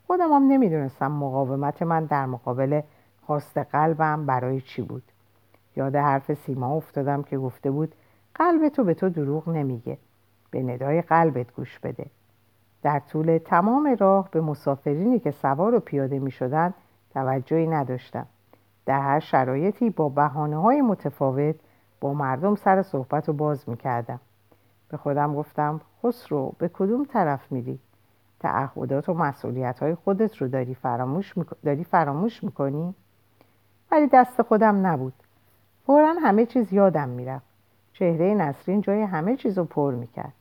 خودم 0.06 0.32
هم 0.32 0.42
نمی‌دونستم 0.42 1.12
مقاومت 1.12 1.82
من 1.82 2.04
در 2.04 2.26
مقابل 2.26 2.80
خواست 3.26 3.58
قلبم 3.58 4.26
برای 4.26 4.60
چی 4.60 4.82
بود. 4.82 5.02
یاد 5.76 5.96
حرف 5.96 6.34
سیما 6.34 6.76
افتادم 6.76 7.22
که 7.22 7.38
گفته 7.38 7.70
بود 7.70 7.94
قلب 8.34 8.68
تو 8.68 8.84
به 8.84 8.94
تو 8.94 9.08
دروغ 9.08 9.48
نمیگه. 9.48 9.98
به 10.50 10.62
ندای 10.62 11.02
قلبت 11.02 11.54
گوش 11.54 11.78
بده. 11.78 12.06
در 12.82 12.98
طول 12.98 13.38
تمام 13.38 13.96
راه 14.00 14.28
به 14.30 14.40
مسافرینی 14.40 15.18
که 15.18 15.30
سوار 15.30 15.74
و 15.74 15.80
پیاده 15.80 16.18
می 16.18 16.30
شدن 16.30 16.74
توجهی 17.14 17.66
نداشتم. 17.66 18.26
در 18.86 19.00
هر 19.00 19.20
شرایطی 19.20 19.90
با 19.90 20.08
بحانه 20.08 20.56
های 20.56 20.80
متفاوت 20.80 21.54
با 22.00 22.14
مردم 22.14 22.54
سر 22.54 22.82
صحبت 22.82 23.28
رو 23.28 23.34
باز 23.34 23.68
می 23.68 23.76
کردم. 23.76 24.20
به 24.94 24.98
خودم 24.98 25.34
گفتم 25.34 25.80
خسرو 26.02 26.54
به 26.58 26.68
کدوم 26.68 27.04
طرف 27.04 27.52
میری؟ 27.52 27.78
تعهدات 28.40 29.08
و 29.08 29.14
مسئولیت 29.14 29.78
های 29.78 29.94
خودت 29.94 30.36
رو 30.36 30.48
داری 30.48 30.74
فراموش, 30.74 31.34
داری 31.64 31.84
فراموش 31.84 32.44
می‌کنی؟ 32.44 32.94
ولی 33.90 34.06
دست 34.06 34.42
خودم 34.42 34.86
نبود 34.86 35.12
فورا 35.86 36.14
همه 36.22 36.46
چیز 36.46 36.72
یادم 36.72 37.08
می‌رفت 37.08 37.46
چهره 37.92 38.34
نسرین 38.34 38.80
جای 38.80 39.02
همه 39.02 39.36
چیز 39.36 39.58
رو 39.58 39.64
پر 39.64 39.94
می‌کرد 39.94 40.32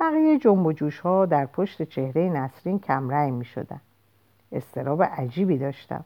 بقیه 0.00 0.38
جنب 0.38 0.66
و 0.66 0.72
جوش 0.72 1.00
ها 1.00 1.26
در 1.26 1.46
پشت 1.46 1.82
چهره 1.82 2.28
نسرین 2.28 2.78
کمرنگ 2.78 3.32
می 3.32 3.44
شدن. 3.44 3.80
استراب 4.52 5.02
عجیبی 5.02 5.58
داشتم. 5.58 6.04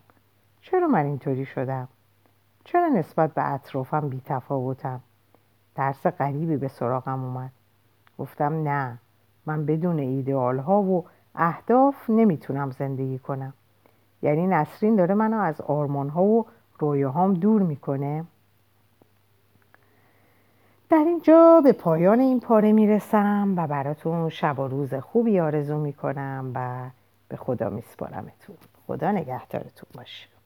چرا 0.60 0.86
من 0.86 1.04
اینطوری 1.04 1.44
شدم؟ 1.44 1.88
چرا 2.64 2.88
نسبت 2.88 3.34
به 3.34 3.52
اطرافم 3.52 4.08
بی 4.08 4.22
تفاوتم؟ 4.24 5.00
درس 5.74 6.06
غریبی 6.06 6.56
به 6.56 6.68
سراغم 6.68 7.24
اومد. 7.24 7.50
گفتم 8.20 8.68
نه 8.68 8.98
من 9.46 9.66
بدون 9.66 9.98
ایدئال 9.98 10.58
ها 10.58 10.82
و 10.82 11.04
اهداف 11.34 12.10
نمی‌تونم 12.10 12.70
زندگی 12.70 13.18
کنم. 13.18 13.52
یعنی 14.22 14.46
نسرین 14.46 14.96
داره 14.96 15.14
منو 15.14 15.38
از 15.38 15.60
آرمان 15.60 16.08
ها 16.08 16.22
و 16.24 16.46
رویاهام 16.78 17.34
دور 17.34 17.62
می‌کنه. 17.62 18.24
در 20.90 21.04
اینجا 21.06 21.60
به 21.64 21.72
پایان 21.72 22.20
این 22.20 22.40
پاره 22.40 22.72
می‌رسم 22.72 23.54
و 23.56 23.66
براتون 23.66 24.28
شب 24.28 24.58
و 24.58 24.68
روز 24.68 24.94
خوبی 24.94 25.40
آرزو 25.40 25.78
می‌کنم 25.78 26.52
و 26.54 26.90
به 27.28 27.36
خدا 27.36 27.70
میسپارمتون. 27.70 28.56
خدا 28.86 29.10
نگهدارتون 29.12 29.88
باشه. 29.94 30.39